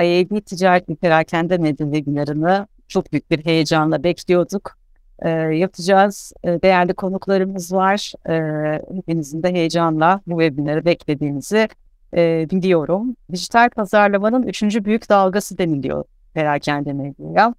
IAB 0.00 0.40
Ticaret 0.40 0.88
ve 0.88 0.94
Perakende 0.94 1.58
Medya 1.58 1.86
webinarını 1.86 2.66
çok 2.88 3.12
büyük 3.12 3.30
bir 3.30 3.44
heyecanla 3.44 4.04
bekliyorduk. 4.04 4.76
E, 5.18 5.28
yapacağız. 5.30 6.32
E, 6.44 6.62
değerli 6.62 6.94
konuklarımız 6.94 7.72
var. 7.72 8.12
E, 8.28 8.96
hepinizin 8.96 9.42
de 9.42 9.52
heyecanla 9.52 10.20
bu 10.26 10.40
webinarı 10.40 10.84
beklediğinizi 10.84 11.68
e, 12.16 12.46
biliyorum. 12.50 13.16
Dijital 13.32 13.70
pazarlamanın 13.70 14.42
üçüncü 14.42 14.84
büyük 14.84 15.08
dalgası 15.08 15.58
deniliyor 15.58 16.04
perakende 16.34 16.92
medyaya. 16.92 17.54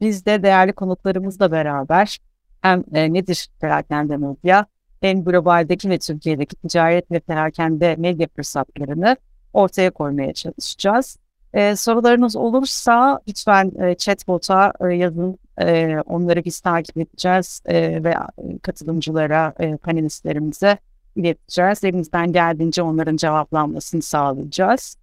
Biz 0.00 0.26
de 0.26 0.42
değerli 0.42 0.72
konuklarımızla 0.72 1.52
beraber 1.52 2.18
hem 2.60 2.84
e, 2.94 3.12
nedir 3.12 3.48
perakende 3.60 4.16
medya 4.16 4.66
hem 5.00 5.24
globaldeki 5.24 5.90
ve 5.90 5.98
Türkiye'deki 5.98 6.56
ticaret 6.56 7.10
ve 7.10 7.20
perakende 7.20 7.96
medya 7.98 8.28
fırsatlarını 8.36 9.16
ortaya 9.52 9.90
koymaya 9.90 10.32
çalışacağız. 10.32 11.16
E, 11.54 11.76
sorularınız 11.76 12.36
olursa 12.36 13.20
lütfen 13.28 13.72
e, 13.80 13.94
chatbot'a 13.94 14.72
e, 14.80 14.94
yazın. 14.94 15.38
E, 15.60 15.96
onları 16.06 16.44
biz 16.44 16.60
takip 16.60 16.96
edeceğiz 16.96 17.62
e, 17.66 18.04
ve 18.04 18.14
katılımcılara, 18.62 19.54
e, 19.58 19.76
panelistlerimize 19.76 20.78
ileteceğiz. 21.16 21.84
Elimizden 21.84 22.32
geldiğince 22.32 22.82
onların 22.82 23.16
cevaplanmasını 23.16 24.02
sağlayacağız. 24.02 24.96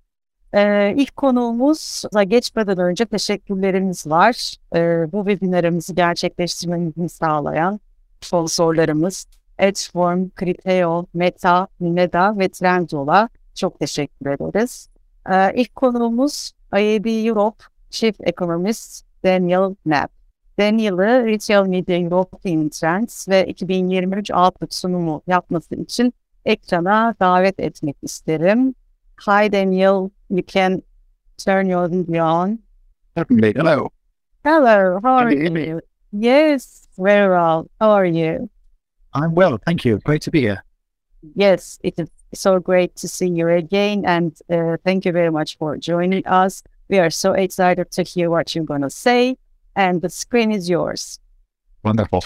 Ee, 0.54 0.94
ilk 0.98 1.16
konuğumuzla 1.16 2.24
geçmeden 2.24 2.78
önce 2.78 3.06
teşekkürlerimiz 3.06 4.08
var. 4.08 4.56
Ee, 4.76 5.12
bu 5.12 5.26
webinarımızı 5.26 5.94
gerçekleştirmemizi 5.94 7.10
sağlayan 7.10 7.80
sponsorlarımız 8.22 9.28
Edgeform, 9.58 10.30
Criteo, 10.40 11.06
Meta, 11.14 11.68
Meda 11.80 12.40
ve 12.40 12.50
Trendola 12.50 13.30
çok 13.56 13.80
teşekkür 13.80 14.30
ederiz. 14.30 14.90
Ee, 15.30 15.54
ilk 15.56 15.76
konuğumuz 15.76 16.52
IAB 16.74 17.26
Europe 17.28 17.64
Chief 17.90 18.16
Economist 18.22 19.06
Daniel 19.24 19.76
Knapp. 19.84 20.14
Daniel'ı 20.60 21.26
Retail 21.26 21.68
Media 21.68 21.98
European 21.98 22.70
Trends 22.70 23.30
ve 23.30 23.46
2023 23.48 24.32
Outlook 24.32 24.74
sunumu 24.74 25.22
yapması 25.28 25.76
için 25.76 26.14
ekrana 26.46 27.16
davet 27.20 27.60
etmek 27.60 27.98
isterim. 28.02 28.76
Hi 29.28 29.52
Daniel, 29.52 30.10
you 30.30 30.44
can 30.48 30.84
turn 31.38 31.66
your 31.66 31.92
video 31.92 32.26
on. 32.26 32.60
Hello. 33.16 33.90
Hello, 34.44 35.00
how 35.02 35.10
are 35.10 35.36
you 35.36 35.58
you? 35.58 35.82
Yes, 36.14 36.88
very 36.98 37.28
well. 37.28 37.68
How 37.80 37.92
are 37.92 38.08
you? 38.08 38.50
I'm 39.16 39.36
well, 39.36 39.58
thank 39.66 39.86
you. 39.86 40.00
Great 40.06 40.22
to 40.22 40.32
be 40.32 40.42
here. 40.42 40.64
Yes, 41.36 41.80
it 41.84 42.00
is 42.00 42.10
so 42.34 42.60
great 42.60 42.96
to 42.98 43.08
see 43.08 43.28
you 43.28 43.48
again, 43.50 44.04
and 44.06 44.38
uh, 44.50 44.78
thank 44.84 45.06
you 45.06 45.12
very 45.12 45.32
much 45.32 45.58
for 45.58 45.78
joining 45.78 46.26
us. 46.28 46.64
We 46.90 47.00
are 47.00 47.10
so 47.10 47.34
excited 47.34 47.92
to 47.92 48.04
hear 48.04 48.30
what 48.30 48.56
you're 48.56 48.66
going 48.66 48.82
to 48.82 48.90
say, 48.90 49.38
and 49.76 50.02
the 50.02 50.10
screen 50.10 50.52
is 50.52 50.70
yours. 50.70 51.20
Wonderful. 51.84 52.24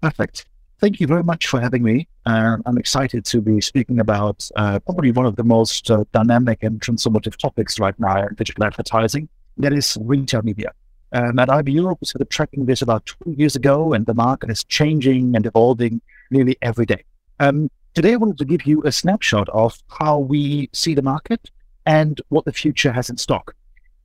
Perfect. 0.00 0.46
Thank 0.78 1.00
you 1.00 1.06
very 1.06 1.22
much 1.22 1.46
for 1.46 1.60
having 1.60 1.82
me. 1.82 2.06
Uh, 2.26 2.58
I'm 2.66 2.76
excited 2.76 3.24
to 3.26 3.40
be 3.40 3.60
speaking 3.62 3.98
about 3.98 4.48
uh, 4.56 4.78
probably 4.80 5.10
one 5.10 5.24
of 5.24 5.36
the 5.36 5.44
most 5.44 5.90
uh, 5.90 6.04
dynamic 6.12 6.62
and 6.62 6.80
transformative 6.80 7.36
topics 7.36 7.80
right 7.80 7.98
now 7.98 8.26
in 8.26 8.34
digital 8.34 8.64
advertising. 8.64 9.28
That 9.56 9.72
is 9.72 9.96
retail 10.00 10.42
media. 10.42 10.72
Um, 11.12 11.38
at 11.38 11.48
IAB 11.48 11.72
Europe, 11.72 11.98
we 12.02 12.06
started 12.06 12.28
tracking 12.28 12.66
this 12.66 12.82
about 12.82 13.06
two 13.06 13.32
years 13.32 13.56
ago, 13.56 13.94
and 13.94 14.04
the 14.04 14.12
market 14.12 14.50
is 14.50 14.64
changing 14.64 15.34
and 15.34 15.46
evolving 15.46 16.02
nearly 16.30 16.58
every 16.60 16.84
day. 16.84 17.04
Um, 17.40 17.70
today, 17.96 18.12
I 18.12 18.16
wanted 18.16 18.36
to 18.38 18.44
give 18.44 18.66
you 18.66 18.82
a 18.84 18.92
snapshot 18.92 19.48
of 19.48 19.82
how 19.88 20.18
we 20.18 20.68
see 20.74 20.94
the 20.94 21.00
market 21.00 21.50
and 21.86 22.20
what 22.28 22.44
the 22.44 22.52
future 22.52 22.92
has 22.92 23.08
in 23.08 23.16
stock. 23.16 23.54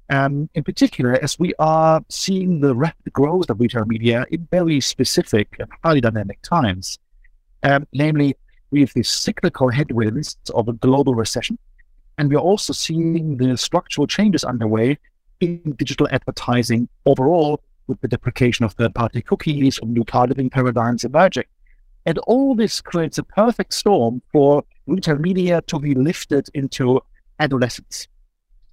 Um, 0.09 0.49
in 0.55 0.63
particular, 0.63 1.21
as 1.21 1.37
we 1.37 1.53
are 1.59 2.01
seeing 2.07 2.61
the 2.61 2.73
rapid 2.73 3.11
growth 3.11 3.49
of 3.49 3.59
retail 3.59 3.83
media 3.85 4.25
in 4.31 4.47
very 4.49 4.79
specific 4.79 5.57
and 5.59 5.67
highly 5.83 5.99
dynamic 5.99 6.41
times. 6.41 6.99
Um, 7.63 7.85
namely, 7.91 8.37
we 8.71 8.79
have 8.79 8.93
these 8.93 9.09
cyclical 9.09 9.67
headwinds 9.69 10.37
of 10.55 10.69
a 10.69 10.73
global 10.73 11.13
recession, 11.13 11.59
and 12.17 12.29
we're 12.29 12.39
also 12.39 12.71
seeing 12.71 13.35
the 13.35 13.57
structural 13.57 14.07
changes 14.07 14.45
underway 14.45 14.97
in 15.41 15.75
digital 15.77 16.07
advertising 16.11 16.87
overall, 17.05 17.61
with 17.87 17.99
the 17.99 18.07
deprecation 18.07 18.63
of 18.63 18.71
third 18.71 18.95
party 18.95 19.21
cookies 19.21 19.79
and 19.81 19.93
new 19.93 20.05
targeting 20.05 20.49
paradigms 20.49 21.03
emerging. 21.03 21.43
And 22.05 22.17
all 22.19 22.55
this 22.55 22.81
creates 22.81 23.17
a 23.17 23.23
perfect 23.23 23.73
storm 23.73 24.21
for 24.31 24.63
retail 24.87 25.17
media 25.17 25.61
to 25.67 25.79
be 25.79 25.93
lifted 25.93 26.49
into 26.53 27.01
adolescence. 27.39 28.07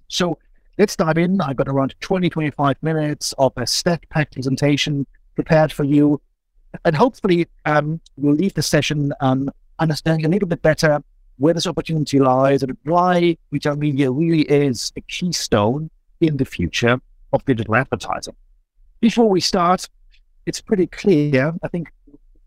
So 0.07 0.39
let's 0.77 0.95
dive 0.95 1.17
in. 1.17 1.39
I've 1.41 1.55
got 1.55 1.67
around 1.67 1.95
20, 1.99 2.29
25 2.29 2.77
minutes 2.81 3.33
of 3.37 3.53
a 3.57 3.67
stat 3.67 4.03
pack 4.09 4.31
presentation 4.31 5.05
prepared 5.35 5.71
for 5.71 5.83
you. 5.83 6.21
And 6.85 6.95
hopefully, 6.95 7.47
um, 7.65 7.99
we'll 8.17 8.35
leave 8.35 8.53
the 8.53 8.61
session 8.61 9.13
um, 9.21 9.49
understanding 9.79 10.25
a 10.25 10.29
little 10.29 10.47
bit 10.47 10.61
better 10.61 11.03
where 11.37 11.53
this 11.53 11.67
opportunity 11.67 12.19
lies 12.19 12.63
and 12.63 12.77
why 12.83 13.37
retail 13.51 13.75
media 13.75 14.11
really 14.11 14.41
is 14.41 14.91
a 14.97 15.01
keystone 15.01 15.89
in 16.19 16.37
the 16.37 16.45
future 16.45 16.99
of 17.31 17.45
digital 17.45 17.75
advertising. 17.75 18.35
Before 18.99 19.29
we 19.29 19.39
start, 19.39 19.87
it's 20.45 20.59
pretty 20.61 20.87
clear. 20.87 21.53
I 21.63 21.67
think 21.69 21.87
in 21.87 21.93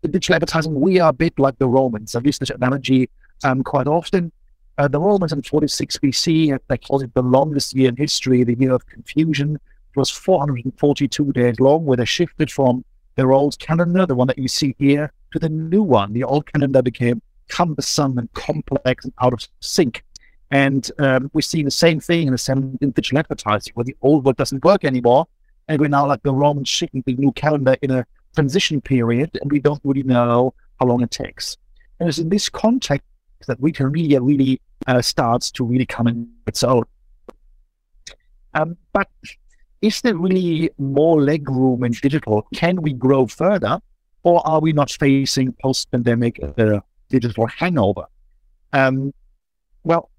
digital 0.07 0.35
advertising, 0.35 0.79
we 0.79 0.99
are 0.99 1.09
a 1.09 1.13
bit 1.13 1.37
like 1.39 1.57
the 1.59 1.67
Romans. 1.67 2.15
I've 2.15 2.25
used 2.25 2.41
this 2.41 2.49
analogy 2.49 3.09
um, 3.43 3.63
quite 3.63 3.87
often. 3.87 4.31
Uh, 4.77 4.87
the 4.87 4.99
Romans 4.99 5.31
in 5.31 5.43
46 5.43 5.97
BC, 5.97 6.57
they 6.67 6.77
called 6.77 7.03
it 7.03 7.13
the 7.13 7.21
longest 7.21 7.73
year 7.73 7.89
in 7.89 7.95
history, 7.95 8.43
the 8.43 8.55
year 8.55 8.73
of 8.73 8.85
confusion. 8.87 9.55
It 9.55 9.97
was 9.97 10.09
442 10.09 11.31
days 11.33 11.59
long, 11.59 11.85
where 11.85 11.97
they 11.97 12.05
shifted 12.05 12.51
from 12.51 12.83
their 13.15 13.31
old 13.31 13.59
calendar, 13.59 14.05
the 14.05 14.15
one 14.15 14.27
that 14.27 14.39
you 14.39 14.47
see 14.47 14.75
here, 14.79 15.11
to 15.31 15.39
the 15.39 15.49
new 15.49 15.83
one. 15.83 16.13
The 16.13 16.23
old 16.23 16.51
calendar 16.51 16.81
became 16.81 17.21
cumbersome 17.49 18.17
and 18.17 18.31
complex 18.33 19.05
and 19.05 19.13
out 19.21 19.33
of 19.33 19.47
sync. 19.59 20.03
And 20.49 20.89
um, 20.99 21.29
we're 21.33 21.41
seeing 21.41 21.65
the 21.65 21.71
same 21.71 21.99
thing 21.99 22.27
in 22.27 22.31
the 22.31 22.37
same 22.37 22.77
in 22.81 22.91
digital 22.91 23.19
advertising, 23.19 23.73
where 23.75 23.83
the 23.83 23.95
old 24.01 24.25
world 24.25 24.37
doesn't 24.37 24.63
work 24.63 24.83
anymore. 24.83 25.27
And 25.67 25.79
we're 25.79 25.87
now 25.87 26.07
like 26.07 26.23
the 26.23 26.33
Romans 26.33 26.67
shifting 26.67 27.03
the 27.05 27.13
new 27.15 27.31
calendar 27.31 27.75
in 27.81 27.91
a 27.91 28.05
transition 28.35 28.81
period, 28.81 29.37
and 29.41 29.51
we 29.51 29.59
don't 29.59 29.81
really 29.83 30.03
know 30.03 30.53
how 30.79 30.85
long 30.85 31.01
it 31.01 31.11
takes. 31.11 31.57
And 31.99 32.09
it's 32.09 32.17
in 32.17 32.29
this 32.29 32.49
context 32.49 33.05
that 33.47 33.57
retail 33.59 33.89
media 33.89 34.21
really 34.21 34.61
uh, 34.87 35.01
starts 35.01 35.51
to 35.51 35.65
really 35.65 35.85
come 35.85 36.07
in 36.07 36.29
its 36.47 36.63
own. 36.63 36.83
Um, 38.53 38.77
but 38.93 39.09
is 39.81 40.01
there 40.01 40.15
really 40.15 40.69
more 40.77 41.21
leg 41.21 41.49
room 41.49 41.83
in 41.83 41.91
digital? 41.91 42.47
Can 42.53 42.81
we 42.81 42.93
grow 42.93 43.27
further, 43.27 43.79
or 44.23 44.45
are 44.47 44.61
we 44.61 44.71
not 44.71 44.91
facing 44.91 45.53
post-pandemic 45.61 46.39
uh, 46.57 46.79
digital 47.09 47.47
hangover? 47.47 48.05
Um, 48.71 49.13
well, 49.83 50.09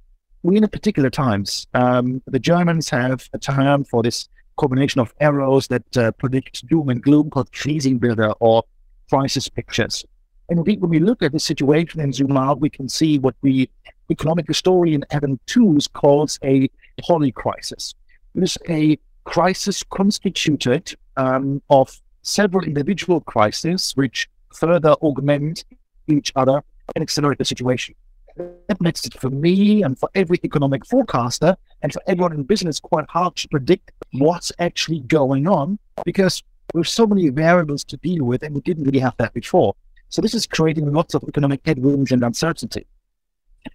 we're 0.42 0.58
in 0.58 0.64
a 0.64 0.68
particular 0.68 1.08
times. 1.08 1.66
Um, 1.72 2.22
the 2.26 2.38
Germans 2.38 2.90
have 2.90 3.28
a 3.32 3.38
term 3.38 3.84
for 3.84 4.02
this 4.02 4.28
combination 4.56 5.00
of 5.00 5.12
arrows 5.20 5.68
that 5.68 5.96
uh, 5.96 6.12
predict 6.12 6.66
doom 6.66 6.88
and 6.88 7.02
gloom 7.02 7.30
called 7.30 7.50
Krisenbilder 7.52 8.34
or 8.40 8.62
crisis 9.08 9.48
pictures. 9.48 10.04
And 10.48 10.58
indeed, 10.58 10.80
when 10.80 10.90
we 10.90 10.98
look 10.98 11.22
at 11.22 11.32
the 11.32 11.40
situation 11.40 12.00
and 12.00 12.14
zoom 12.14 12.36
out, 12.36 12.60
we 12.60 12.70
can 12.70 12.88
see 12.88 13.18
what 13.18 13.34
the 13.42 13.68
economic 14.10 14.46
historian 14.46 15.04
Adam 15.10 15.40
Tooze 15.46 15.86
calls 15.88 16.38
a 16.44 16.68
polycrisis. 17.00 17.94
It 18.34 18.42
is 18.42 18.58
a 18.68 18.98
crisis 19.24 19.82
constituted 19.82 20.94
um, 21.16 21.62
of 21.70 22.00
several 22.22 22.64
individual 22.64 23.20
crises 23.20 23.92
which 23.94 24.28
further 24.52 24.92
augment 25.02 25.64
each 26.08 26.32
other 26.36 26.62
and 26.94 27.02
accelerate 27.02 27.38
the 27.38 27.44
situation. 27.44 27.94
That 28.36 28.80
makes 28.80 29.04
it 29.06 29.18
for 29.20 29.30
me 29.30 29.82
and 29.82 29.98
for 29.98 30.08
every 30.14 30.38
economic 30.42 30.84
forecaster 30.86 31.56
and 31.82 31.92
for 31.92 32.02
everyone 32.06 32.32
in 32.32 32.42
business 32.42 32.80
quite 32.80 33.08
hard 33.08 33.36
to 33.36 33.48
predict 33.48 33.92
what's 34.12 34.50
actually 34.58 35.00
going 35.00 35.46
on 35.46 35.78
because 36.04 36.42
there's 36.72 36.90
so 36.90 37.06
many 37.06 37.28
variables 37.28 37.84
to 37.84 37.96
deal 37.98 38.24
with 38.24 38.42
and 38.42 38.54
we 38.54 38.60
didn't 38.62 38.84
really 38.84 38.98
have 38.98 39.16
that 39.18 39.32
before. 39.34 39.74
So 40.08 40.20
this 40.20 40.34
is 40.34 40.46
creating 40.46 40.92
lots 40.92 41.14
of 41.14 41.24
economic 41.28 41.60
headwinds 41.64 42.10
and 42.10 42.24
uncertainty. 42.24 42.86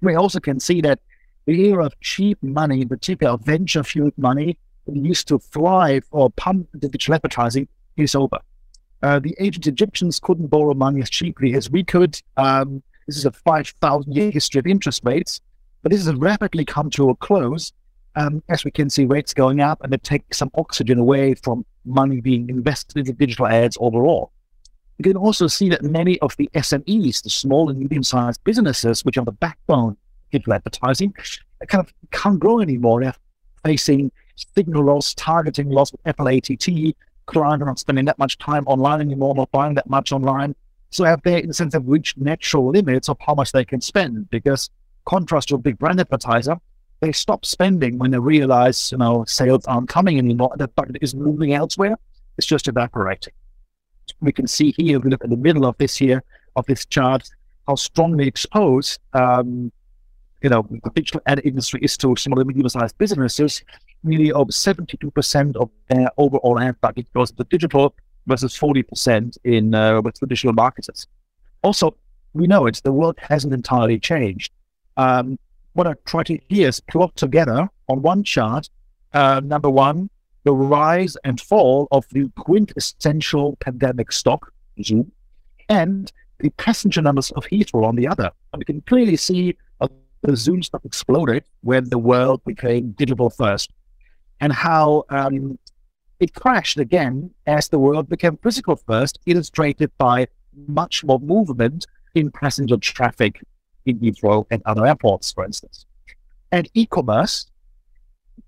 We 0.02 0.16
also 0.16 0.40
can 0.40 0.60
see 0.60 0.82
that 0.82 1.00
the 1.46 1.68
era 1.68 1.86
of 1.86 2.00
cheap 2.02 2.38
money, 2.44 2.82
in 2.82 2.90
particular 2.90 3.38
venture 3.38 3.84
fueled 3.84 4.18
money, 4.18 4.58
used 4.88 5.28
to 5.30 5.40
thrive 5.40 6.06
or 6.12 6.30
pump 6.32 6.68
digital 6.78 7.16
advertising, 7.16 7.68
is 7.98 8.16
over. 8.16 8.40
Uh, 9.02 9.20
the 9.20 9.36
ancient 9.40 9.68
Egyptians 9.68 10.20
couldn't 10.20 10.48
borrow 10.48 10.74
money 10.74 11.02
as 11.02 11.10
cheaply 11.10 11.54
as 11.54 11.70
we 11.70 11.84
could. 11.84 12.22
Um, 12.38 12.84
this 13.10 13.18
is 13.18 13.26
a 13.26 13.32
5,000 13.32 14.16
year 14.16 14.32
history 14.32 14.60
of 14.60 14.68
interest 14.68 15.02
rates, 15.04 15.42
but 15.82 15.92
this 15.92 16.06
has 16.06 16.16
rapidly 16.16 16.64
come 16.64 16.90
to 16.92 17.10
a 17.10 17.16
close 17.16 17.74
um, 18.16 18.44
as 18.50 18.64
we 18.64 18.72
can 18.72 18.90
see 18.90 19.06
rates 19.06 19.34
going 19.34 19.62
up 19.62 19.84
and 19.84 19.94
it 19.94 20.04
takes 20.04 20.38
some 20.38 20.52
oxygen 20.56 21.00
away 21.00 21.34
from 21.34 21.66
money 21.86 22.22
being 22.22 22.50
invested 22.50 22.98
into 22.98 23.14
digital 23.14 23.48
ads 23.48 23.78
overall. 23.80 24.32
You 24.98 25.04
can 25.04 25.18
also 25.18 25.48
see 25.48 25.70
that 25.70 25.82
many 25.82 26.20
of 26.20 26.36
the 26.38 26.50
SMEs, 26.54 27.24
the 27.24 27.30
small 27.30 27.70
and 27.70 27.80
medium 27.80 28.04
sized 28.04 28.44
businesses, 28.44 29.06
which 29.06 29.18
are 29.18 29.26
the 29.26 29.32
backbone 29.32 29.92
of 29.92 29.98
digital 30.32 30.54
advertising, 30.54 31.14
kind 31.68 31.86
of 31.86 31.94
can't 32.12 32.40
grow 32.40 32.60
anymore. 32.60 33.02
They're 33.02 33.16
facing 33.66 34.12
signal 34.56 34.84
loss, 34.84 35.14
targeting 35.14 35.70
loss 35.70 35.92
with 35.92 36.02
Apple 36.06 36.28
ATT, 36.28 36.96
clients 37.30 37.62
are 37.62 37.66
not 37.66 37.80
spending 37.80 38.06
that 38.06 38.18
much 38.18 38.38
time 38.40 38.64
online 38.68 39.02
anymore, 39.02 39.36
not 39.36 39.52
buying 39.52 39.76
that 39.76 39.90
much 39.90 40.12
online. 40.12 40.56
So 40.92 41.04
have 41.04 41.22
they, 41.24 41.42
in 41.42 41.48
the 41.48 41.54
sense, 41.54 41.74
have 41.74 41.88
reached 41.88 42.18
natural 42.18 42.70
limits 42.70 43.10
of 43.10 43.18
how 43.20 43.36
much 43.36 43.52
they 43.52 43.66
can 43.66 43.82
spend? 43.82 44.30
Because 44.30 44.70
contrast 45.06 45.50
to 45.50 45.56
a 45.56 45.58
big 45.58 45.78
brand 45.78 46.00
advertiser, 46.00 46.58
they 47.00 47.12
stop 47.12 47.46
spending 47.46 47.98
when 47.98 48.12
they 48.12 48.20
realize, 48.20 48.92
you 48.92 48.98
know, 48.98 49.24
sales 49.26 49.66
aren't 49.66 49.90
coming 49.90 50.18
anymore. 50.18 50.54
The 50.58 50.68
budget 50.68 50.98
is 51.02 51.16
moving 51.16 51.54
elsewhere. 51.54 51.98
It's 52.38 52.48
just 52.48 52.68
evaporating. 52.68 53.34
We 54.22 54.32
can 54.32 54.48
see 54.48 54.74
here, 54.78 55.00
we 55.00 55.10
look 55.10 55.24
at 55.24 55.30
the 55.30 55.38
middle 55.38 55.66
of 55.66 55.78
this 55.78 55.96
here, 55.96 56.24
of 56.56 56.66
this 56.66 56.86
chart, 56.86 57.30
how 57.68 57.76
strongly 57.76 58.28
exposed, 58.28 59.00
um, 59.14 59.72
you 60.42 60.50
know, 60.50 60.66
the 60.70 60.90
digital 60.96 61.22
ad 61.26 61.42
industry 61.44 61.80
is 61.84 61.98
to 61.98 62.16
small 62.16 62.40
and 62.40 62.48
medium-sized 62.48 62.98
businesses. 62.98 63.64
Nearly 64.04 64.32
over 64.32 64.52
72% 64.52 65.56
of 65.58 65.70
their 65.90 66.10
overall 66.18 66.60
ad 66.60 66.80
budget 66.82 67.12
goes 67.14 67.32
to 67.32 67.44
digital 67.44 67.94
versus 68.28 68.58
40% 68.58 69.38
in 69.44 69.74
uh, 69.74 70.02
with 70.02 70.18
traditional 70.20 70.54
marketers. 70.54 71.08
Also, 71.64 71.96
we 72.34 72.48
know 72.48 72.68
it, 72.68 72.82
the 72.84 72.92
world 72.92 73.18
hasn't 73.20 73.54
entirely 73.54 74.00
changed. 74.00 74.52
Um, 74.98 75.38
what 75.74 75.88
I 75.88 75.94
try 76.06 76.24
to 76.24 76.38
do 76.38 76.44
here 76.50 76.70
is 76.70 76.80
plot 76.80 77.16
together 77.16 77.70
on 77.88 78.02
one 78.02 78.24
chart, 78.24 78.70
uh, 79.14 79.42
number 79.44 79.70
one, 79.70 80.10
the 80.44 80.54
rise 80.54 81.18
and 81.24 81.40
fall 81.40 81.88
of 81.92 82.06
the 82.12 82.32
quintessential 82.38 83.58
pandemic 83.60 84.12
stock, 84.12 84.54
Zoom, 84.84 85.12
and 85.68 86.12
the 86.40 86.50
passenger 86.52 87.02
numbers 87.02 87.32
of 87.32 87.46
Heathrow 87.46 87.86
on 87.86 87.96
the 87.96 88.08
other. 88.08 88.32
And 88.54 88.60
we 88.60 88.66
can 88.66 88.82
clearly 88.82 89.18
see 89.18 89.58
uh, 89.82 89.88
the 90.22 90.36
Zoom 90.36 90.64
stock 90.64 90.82
exploded 90.86 91.44
when 91.62 91.90
the 91.90 91.98
world 91.98 92.42
became 92.46 92.92
digital 92.92 93.30
first, 93.30 93.72
and 94.40 94.54
how 94.54 95.04
um, 95.10 95.60
it 96.20 96.34
crashed 96.34 96.78
again 96.78 97.32
as 97.48 97.70
the 97.70 97.80
world 97.80 98.10
became 98.10 98.38
physical 98.38 98.76
first, 98.76 99.20
illustrated 99.26 99.92
by 99.98 100.28
much 100.68 101.04
more 101.04 101.20
movement 101.20 101.88
in 102.16 102.32
passenger 102.32 102.78
traffic 102.78 103.42
in 103.86 104.00
Heathrow 104.00 104.46
and 104.52 104.62
other 104.66 104.86
airports, 104.86 105.32
for 105.32 105.46
instance. 105.46 105.86
And 106.52 106.70
e-commerce, 106.74 107.50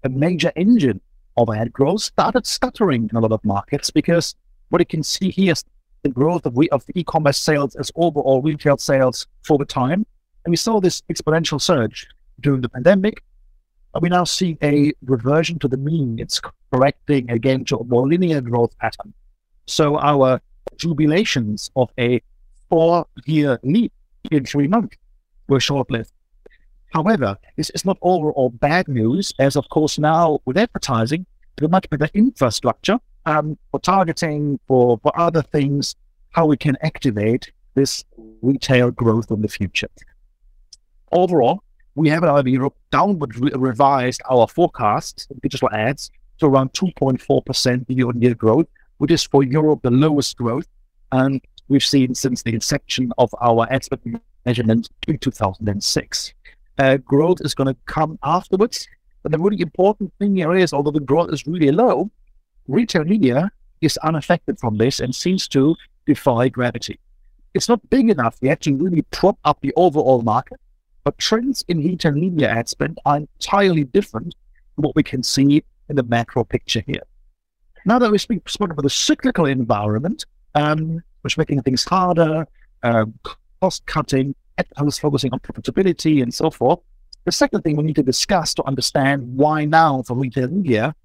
a 0.04 0.10
major 0.10 0.52
engine 0.56 1.00
of 1.38 1.50
ad 1.50 1.72
growth, 1.72 2.02
started 2.02 2.46
stuttering 2.46 3.10
in 3.10 3.16
a 3.16 3.20
lot 3.20 3.32
of 3.32 3.44
markets 3.46 3.90
because 3.90 4.36
what 4.70 4.82
you 4.82 4.86
can 4.86 5.04
see 5.04 5.30
here 5.30 5.54
is 5.54 5.64
the 6.04 6.10
growth 6.10 6.46
of, 6.46 6.58
of 6.72 6.84
e-commerce 6.96 7.38
sales 7.38 7.76
as 7.76 7.92
overall 7.96 8.42
retail 8.42 8.78
sales 8.78 9.28
for 9.44 9.58
the 9.58 9.66
time. 9.66 10.06
And 10.44 10.52
we 10.52 10.58
saw 10.58 10.82
this 10.82 11.02
exponential 11.12 11.62
surge 11.62 12.08
during 12.40 12.62
the 12.62 12.70
pandemic. 12.70 13.24
We 14.00 14.10
now 14.10 14.24
see 14.24 14.58
a 14.64 14.94
reversion 15.04 15.60
to 15.60 15.68
the 15.68 15.78
mean. 15.78 16.18
It's 16.20 16.40
correcting 16.72 17.30
again 17.30 17.66
to 17.66 17.78
a 17.78 17.84
more 17.84 18.08
linear 18.08 18.40
growth 18.40 18.78
pattern. 18.78 19.14
So 19.66 20.00
our 20.00 20.42
jubilations 20.78 21.70
of 21.76 21.90
a 22.00 22.22
four-year 22.70 23.60
leap 23.64 23.92
in 24.32 24.46
three 24.46 24.68
months 24.68 24.96
were 25.50 25.60
short-lived. 25.60 26.12
However, 26.94 27.38
this 27.58 27.70
is 27.72 27.86
not 27.86 27.98
overall 28.02 28.50
bad 28.50 28.88
news, 28.88 29.34
as 29.40 29.56
of 29.56 29.68
course 29.70 30.00
now 30.00 30.40
with 30.46 30.58
advertising, 30.58 31.26
with 31.60 31.72
much 31.72 31.90
better 31.90 32.10
infrastructure 32.14 33.00
um, 33.26 33.58
for 33.72 33.80
targeting, 33.80 34.60
for, 34.68 35.00
for 35.04 35.18
other 35.20 35.42
things, 35.42 35.96
how 36.32 36.46
we 36.46 36.58
can 36.58 36.78
activate 36.82 37.52
this 37.76 38.04
retail 38.42 38.92
growth 38.92 39.32
in 39.32 39.42
the 39.42 39.48
future. 39.48 39.90
Overall, 41.12 41.64
we 41.96 42.10
have 42.10 42.24
in 42.24 42.48
Europe 42.48 42.76
downward 42.92 43.36
re- 43.38 43.52
revised 43.56 44.22
our 44.30 44.48
forecast 44.48 45.28
in 45.30 45.40
digital 45.40 45.70
ads 45.72 46.12
to 46.40 46.46
around 46.46 46.74
2.4% 46.74 47.86
year-on-year 47.88 48.36
growth, 48.36 48.68
which 48.98 49.12
is 49.12 49.24
for 49.24 49.44
Europe 49.44 49.82
the 49.84 49.92
lowest 49.92 50.38
growth, 50.38 50.68
and 51.12 51.42
we've 51.68 51.84
seen 51.84 52.16
since 52.16 52.44
the 52.44 52.54
inception 52.54 53.12
of 53.18 53.34
our 53.42 53.68
ad 53.72 53.86
measurement 54.46 54.90
in 55.08 55.18
2006. 55.18 56.34
Uh, 56.78 56.98
growth 56.98 57.40
is 57.42 57.54
going 57.54 57.68
to 57.68 57.80
come 57.86 58.18
afterwards, 58.24 58.88
but 59.24 59.32
the 59.32 59.38
really 59.38 59.62
important 59.62 60.12
thing 60.18 60.36
here 60.36 60.54
is, 60.56 60.74
although 60.74 60.92
the 60.92 61.00
growth 61.00 61.32
is 61.32 61.46
really 61.46 61.72
low, 61.72 62.10
retail 62.68 63.04
media 63.04 63.52
is 63.82 63.98
unaffected 63.98 64.60
from 64.60 64.78
this 64.78 65.00
and 65.00 65.14
seems 65.14 65.48
to 65.48 65.76
defy 66.06 66.50
gravity. 66.50 67.00
It's 67.54 67.68
not 67.68 67.88
big 67.90 68.10
enough 68.10 68.38
yet 68.42 68.62
to 68.62 68.74
really 68.76 69.02
prop 69.12 69.38
up 69.44 69.60
the 69.62 69.74
overall 69.76 70.22
market, 70.22 70.60
but 71.04 71.18
trends 71.18 71.64
in 71.68 71.80
retail 71.80 72.12
media 72.12 72.50
ad 72.50 72.70
spend 72.70 73.00
are 73.06 73.18
entirely 73.18 73.84
different 73.84 74.36
from 74.76 74.84
what 74.84 74.96
we 74.96 75.04
can 75.04 75.24
see 75.24 75.64
in 75.90 75.96
the 75.96 76.04
macro 76.04 76.44
picture 76.44 76.84
here. 76.86 77.04
Now 77.86 78.00
that 78.00 78.12
we've 78.12 78.22
spoken 78.22 78.72
about 78.72 78.84
the 78.84 78.90
cyclical 78.90 79.46
environment, 79.46 80.26
um, 80.56 81.02
which 81.22 81.38
making 81.38 81.62
things 81.64 81.84
harder, 81.84 82.46
uh, 82.84 83.06
cost 83.60 83.86
cutting, 83.86 84.36
was 84.80 85.00
focusing 85.00 85.34
on 85.34 85.40
profitability 85.40 86.22
and 86.22 86.34
so 86.34 86.50
forth. 86.52 86.80
The 87.26 87.32
second 87.32 87.62
thing 87.62 87.76
we 87.76 87.84
need 87.84 87.96
to 87.96 88.04
discuss 88.04 88.54
to 88.56 88.64
understand 88.64 89.24
why 89.36 89.66
now 89.66 90.04
for 90.04 90.16
retail 90.16 90.48
media 90.48 90.96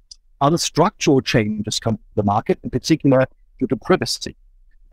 are 0.40 0.50
the 0.50 0.58
structural 0.58 1.20
changes 1.20 1.78
come 1.80 1.96
to 1.96 2.02
the 2.14 2.22
market, 2.22 2.58
in 2.62 2.70
particular 2.70 3.26
due 3.58 3.66
to 3.66 3.76
privacy. 3.76 4.36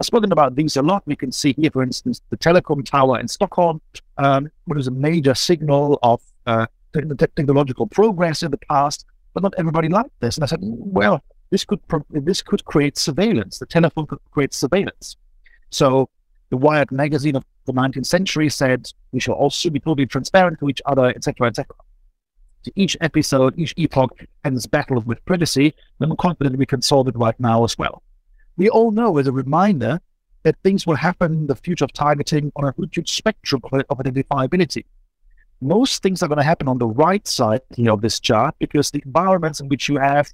I've 0.03 0.07
spoken 0.07 0.33
about 0.33 0.57
these 0.57 0.75
a 0.75 0.81
lot. 0.81 1.03
We 1.05 1.15
can 1.15 1.31
see 1.31 1.53
here, 1.53 1.71
for 1.71 1.81
instance, 1.81 2.21
the 2.29 2.35
telecom 2.35 2.83
tower 2.83 3.21
in 3.21 3.29
Stockholm, 3.29 3.79
um, 4.17 4.51
which 4.65 4.77
is 4.77 4.88
a 4.88 4.91
major 4.91 5.33
signal 5.33 5.97
of 6.03 6.21
uh, 6.45 6.65
technological 6.91 7.88
progress 7.88 8.44
in 8.44 8.51
the 8.51 8.57
past, 8.57 9.05
but 9.33 9.44
not 9.44 9.53
everybody 9.57 9.88
liked 9.88 10.11
this. 10.19 10.35
And 10.35 10.44
I 10.44 10.47
said, 10.47 10.59
well, 10.61 11.23
this 11.51 11.63
could 11.63 11.79
this 12.09 12.41
could 12.41 12.65
create 12.65 12.97
surveillance. 12.97 13.59
The 13.59 13.65
telephone 13.65 14.05
could 14.05 14.19
create 14.31 14.53
surveillance. 14.53 15.15
So 15.69 16.09
the 16.49 16.57
Wired 16.57 16.91
magazine 16.91 17.38
of 17.38 17.45
the 17.63 17.71
19th 17.71 18.06
century 18.06 18.49
said 18.49 18.91
we 19.13 19.21
shall 19.21 19.35
also 19.35 19.69
be 19.69 19.79
totally 19.79 20.06
transparent 20.06 20.59
to 20.59 20.67
each 20.67 20.81
other, 20.85 21.06
etc., 21.06 21.47
etc. 21.47 21.73
So 22.63 22.71
each 22.75 22.97
episode, 22.99 23.57
each 23.57 23.73
epoch 23.77 24.25
ends 24.44 24.67
battle 24.67 24.99
with 24.99 25.23
privacy, 25.23 25.73
and 26.01 26.11
I'm 26.11 26.17
confident 26.17 26.57
we 26.57 26.65
can 26.65 26.81
solve 26.81 27.07
it 27.07 27.15
right 27.15 27.39
now 27.39 27.63
as 27.63 27.77
well. 27.77 28.03
We 28.55 28.69
all 28.69 28.91
know, 28.91 29.17
as 29.17 29.27
a 29.27 29.31
reminder, 29.31 30.00
that 30.44 30.55
things 30.63 30.85
will 30.85 30.95
happen 30.95 31.33
in 31.33 31.47
the 31.47 31.55
future 31.55 31.85
of 31.85 31.94
targeting 31.94 32.51
on 32.55 32.65
a 32.65 32.73
huge 32.77 33.11
spectrum 33.11 33.61
of 33.63 33.97
identifiability. 33.97 34.85
Most 35.61 36.03
things 36.03 36.21
are 36.21 36.27
going 36.27 36.38
to 36.38 36.44
happen 36.44 36.67
on 36.67 36.77
the 36.77 36.88
right 36.88 37.25
side 37.27 37.61
here 37.75 37.91
of 37.91 38.01
this 38.01 38.19
chart 38.19 38.53
because 38.59 38.91
the 38.91 39.01
environments 39.05 39.59
in 39.59 39.69
which 39.69 39.88
you 39.88 39.97
have 39.97 40.29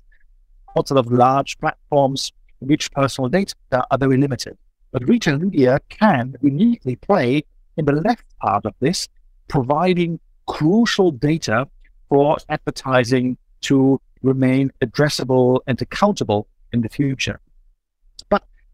lots 0.76 0.92
of 0.92 1.12
large 1.12 1.58
platforms 1.60 2.32
which 2.60 2.92
personal 2.92 3.30
data 3.30 3.56
are 3.72 3.98
very 3.98 4.18
limited. 4.18 4.58
But 4.92 5.08
retail 5.08 5.38
media 5.38 5.80
can 5.90 6.36
uniquely 6.42 6.96
play 6.96 7.44
in 7.78 7.86
the 7.86 7.94
left 7.94 8.26
part 8.42 8.66
of 8.66 8.74
this, 8.80 9.08
providing 9.48 10.20
crucial 10.48 11.12
data 11.12 11.68
for 12.10 12.38
advertising 12.50 13.38
to 13.62 14.02
remain 14.24 14.72
addressable 14.84 15.60
and 15.68 15.82
accountable 15.82 16.48
in 16.74 16.82
the 16.82 16.90
future. 16.90 17.40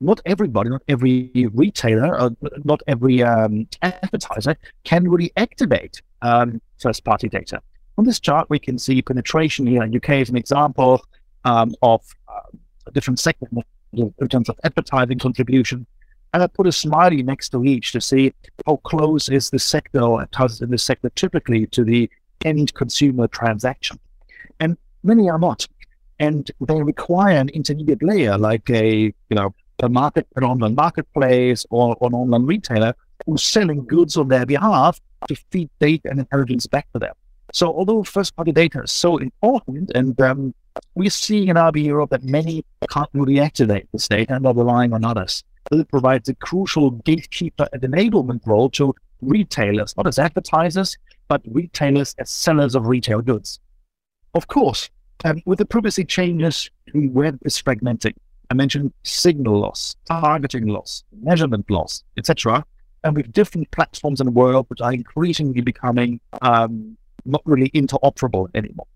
Not 0.01 0.19
everybody, 0.25 0.69
not 0.69 0.83
every 0.87 1.31
retailer, 1.53 2.19
or 2.19 2.35
not 2.63 2.81
every 2.87 3.23
um, 3.23 3.67
advertiser 3.81 4.55
can 4.83 5.09
really 5.09 5.31
activate 5.37 6.01
um, 6.21 6.61
first 6.79 7.03
party 7.03 7.29
data. 7.29 7.61
On 7.97 8.03
this 8.03 8.19
chart, 8.19 8.49
we 8.49 8.59
can 8.59 8.77
see 8.77 9.01
penetration 9.01 9.65
here 9.65 9.83
in 9.83 9.95
UK 9.95 10.09
is 10.09 10.29
an 10.29 10.35
example 10.35 11.01
um, 11.45 11.73
of 11.81 12.01
uh, 12.27 12.41
different 12.93 13.19
segment 13.19 13.65
in 13.93 14.27
terms 14.27 14.49
of 14.49 14.59
advertising 14.63 15.17
contribution 15.17 15.87
and 16.35 16.43
I 16.43 16.47
put 16.47 16.67
a 16.67 16.71
smiley 16.73 17.23
next 17.23 17.51
to 17.51 17.63
each 17.63 17.93
to 17.93 18.01
see 18.01 18.33
how 18.65 18.75
close 18.83 19.29
is 19.29 19.49
the 19.49 19.57
sector 19.57 20.01
or 20.01 20.21
advertisers 20.21 20.61
in 20.61 20.69
the 20.69 20.77
sector 20.77 21.09
typically 21.11 21.65
to 21.67 21.85
the 21.85 22.09
end 22.43 22.73
consumer 22.73 23.29
transaction. 23.29 23.97
And 24.59 24.75
many 25.01 25.29
are 25.29 25.39
not. 25.39 25.65
And 26.19 26.51
they 26.59 26.83
require 26.83 27.37
an 27.37 27.47
intermediate 27.47 28.03
layer 28.03 28.37
like 28.37 28.69
a, 28.69 29.03
you 29.03 29.13
know, 29.31 29.55
a 29.83 29.89
market, 29.89 30.27
an 30.35 30.43
online 30.43 30.75
marketplace 30.75 31.65
or, 31.69 31.97
an 32.01 32.13
online 32.13 32.45
retailer 32.45 32.93
who's 33.25 33.43
selling 33.43 33.85
goods 33.85 34.17
on 34.17 34.27
their 34.27 34.45
behalf 34.45 34.99
to 35.27 35.35
feed 35.51 35.69
data 35.79 36.09
and 36.09 36.19
intelligence 36.19 36.67
back 36.67 36.91
to 36.93 36.99
them. 36.99 37.13
So 37.53 37.67
although 37.67 38.03
first 38.03 38.35
party 38.35 38.51
data 38.51 38.81
is 38.83 38.91
so 38.91 39.17
important 39.17 39.91
and 39.95 40.19
um, 40.21 40.53
we're 40.95 41.09
seeing 41.09 41.47
in 41.47 41.55
IAB 41.55 41.83
Europe 41.83 42.09
that 42.09 42.23
many 42.23 42.65
can't 42.89 43.09
really 43.13 43.39
activate 43.39 43.87
this 43.93 44.07
data 44.07 44.35
and 44.35 44.45
are 44.45 44.53
relying 44.53 44.93
on 44.93 45.05
others 45.05 45.43
it 45.71 45.89
provides 45.89 46.29
a 46.29 46.35
crucial 46.35 46.91
gatekeeper 46.91 47.67
and 47.73 47.81
enablement 47.81 48.45
role 48.45 48.69
to 48.71 48.93
retailers, 49.21 49.95
not 49.97 50.07
as 50.07 50.19
advertisers, 50.19 50.97
but 51.27 51.41
retailers 51.45 52.15
as 52.19 52.29
sellers 52.29 52.75
of 52.75 52.87
retail 52.87 53.21
goods. 53.21 53.59
Of 54.33 54.47
course, 54.47 54.89
um, 55.23 55.41
with 55.45 55.59
the 55.59 55.65
privacy 55.65 56.05
changes, 56.05 56.69
web 56.93 57.39
is 57.43 57.61
fragmenting. 57.61 58.13
I 58.49 58.53
mentioned 58.53 58.93
signal 59.03 59.59
loss, 59.59 59.95
targeting 60.05 60.67
loss, 60.67 61.03
measurement 61.21 61.69
loss, 61.69 62.03
etc. 62.17 62.65
And 63.03 63.15
with 63.15 63.31
different 63.31 63.69
platforms 63.71 64.19
in 64.19 64.25
the 64.25 64.31
world 64.31 64.65
which 64.69 64.81
are 64.81 64.93
increasingly 64.93 65.61
becoming 65.61 66.19
um, 66.41 66.97
not 67.25 67.41
really 67.45 67.69
interoperable 67.69 68.49
anymore. 68.55 68.87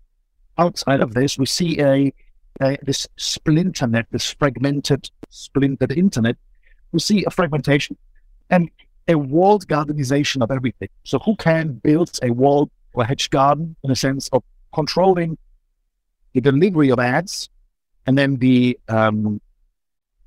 outside 0.58 1.00
of 1.00 1.14
this, 1.14 1.38
we 1.38 1.46
see 1.46 1.80
a, 1.80 2.12
a 2.60 2.78
this 2.82 3.08
splinter 3.16 3.86
net, 3.86 4.06
this 4.10 4.30
fragmented, 4.32 5.10
splintered 5.30 5.92
internet. 5.92 6.36
We 6.92 7.00
see 7.00 7.24
a 7.24 7.30
fragmentation 7.30 7.96
and 8.50 8.70
a 9.08 9.16
walled 9.16 9.66
gardenization 9.66 10.42
of 10.42 10.50
everything. 10.50 10.88
So 11.04 11.18
who 11.18 11.34
can 11.36 11.72
build 11.72 12.18
a 12.22 12.30
walled 12.30 12.70
or 12.92 13.04
hedge 13.04 13.30
garden 13.30 13.76
in 13.82 13.90
a 13.90 13.96
sense 13.96 14.28
of 14.28 14.42
controlling 14.74 15.38
the 16.32 16.40
delivery 16.40 16.90
of 16.90 16.98
ads 16.98 17.48
and 18.06 18.16
then 18.16 18.36
the 18.36 18.78
um, 18.88 19.40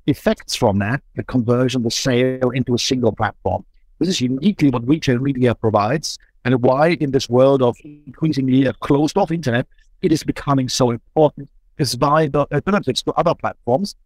effects 0.06 0.54
from 0.54 0.78
that, 0.78 1.02
the 1.16 1.24
conversion, 1.24 1.82
the 1.82 1.90
sale 1.90 2.50
into 2.50 2.74
a 2.74 2.78
single 2.78 3.12
platform. 3.12 3.64
This 3.98 4.08
is 4.08 4.20
uniquely 4.20 4.70
what 4.70 4.86
retail 4.86 5.18
media 5.18 5.54
provides 5.54 6.18
and 6.44 6.62
why 6.62 6.88
in 7.00 7.10
this 7.10 7.28
world 7.28 7.62
of 7.62 7.76
increasingly 7.84 8.66
a 8.66 8.72
closed 8.74 9.16
off 9.16 9.30
internet, 9.30 9.66
it 10.02 10.12
is 10.12 10.22
becoming 10.22 10.68
so 10.68 10.90
important 10.90 11.48
is 11.78 11.96
by 11.96 12.28
the 12.28 12.46
alternatives 12.52 13.02
to 13.02 13.12
other 13.12 13.34
platforms, 13.34 13.96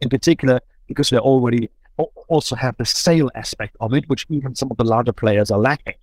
in 0.00 0.08
particular, 0.08 0.60
because 0.86 1.10
they 1.10 1.18
already 1.18 1.68
also 2.28 2.56
have 2.56 2.76
the 2.78 2.86
sale 2.86 3.30
aspect 3.34 3.76
of 3.80 3.92
it, 3.92 4.08
which 4.08 4.26
even 4.30 4.54
some 4.54 4.70
of 4.70 4.76
the 4.76 4.84
larger 4.84 5.12
players 5.12 5.50
are 5.50 5.58
lacking. 5.58 5.94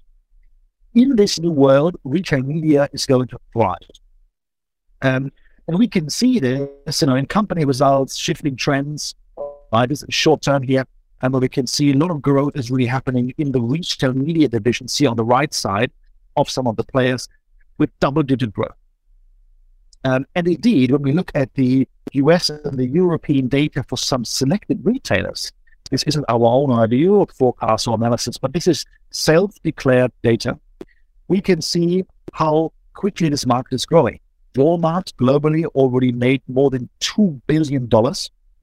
In 0.94 1.16
this 1.16 1.40
new 1.40 1.52
world, 1.52 1.96
retail 2.04 2.44
media 2.44 2.90
is 2.94 3.06
going 3.06 3.28
to 3.30 3.40
thrive. 3.54 3.78
Um, 5.02 5.32
and 5.70 5.78
we 5.78 5.88
can 5.88 6.10
see 6.10 6.40
this, 6.40 7.00
you 7.00 7.06
know, 7.06 7.16
in 7.16 7.28
company 7.28 7.64
results, 7.64 8.18
shifting 8.18 8.56
trends, 8.56 9.14
right? 9.72 9.88
This 9.88 10.02
is 10.02 10.12
short 10.12 10.42
term 10.42 10.64
here. 10.64 10.84
And 11.22 11.32
we 11.32 11.48
can 11.48 11.68
see 11.68 11.92
a 11.92 11.94
lot 11.94 12.10
of 12.10 12.24
growth 12.24 12.54
is 12.56 12.72
really 12.72 12.88
happening 12.88 13.36
in 13.38 13.52
the 13.52 13.62
retail 13.62 14.14
media 14.14 14.48
division, 14.48 14.88
see 14.88 15.06
on 15.06 15.16
the 15.16 15.24
right 15.24 15.54
side 15.54 15.92
of 16.38 16.50
some 16.50 16.66
of 16.66 16.76
the 16.76 16.84
players 16.84 17.30
with 17.78 17.92
double 18.00 18.24
digit 18.24 18.52
growth. 18.52 18.72
Um, 20.06 20.26
and 20.34 20.48
indeed, 20.48 20.90
when 20.90 21.04
we 21.04 21.12
look 21.12 21.32
at 21.36 21.54
the 21.54 21.88
US 22.14 22.50
and 22.50 22.80
the 22.80 22.88
European 22.88 23.48
data 23.48 23.84
for 23.88 23.98
some 23.98 24.26
selected 24.26 24.80
retailers, 24.84 25.52
this 25.92 26.02
isn't 26.02 26.26
our 26.30 26.46
own 26.46 26.72
idea 26.72 27.12
or 27.12 27.28
forecast 27.28 27.88
or 27.88 27.94
analysis, 27.94 28.40
but 28.40 28.54
this 28.54 28.66
is 28.66 28.88
self 29.12 29.54
declared 29.62 30.12
data. 30.24 30.58
We 31.28 31.42
can 31.42 31.62
see 31.62 32.06
how 32.34 32.74
quickly 32.96 33.30
this 33.30 33.46
market 33.46 33.76
is 33.76 33.86
growing. 33.86 34.20
Walmart 34.60 35.14
globally 35.14 35.66
already 35.68 36.12
made 36.12 36.42
more 36.50 36.70
than 36.70 36.90
$2 37.00 37.40
billion 37.48 37.90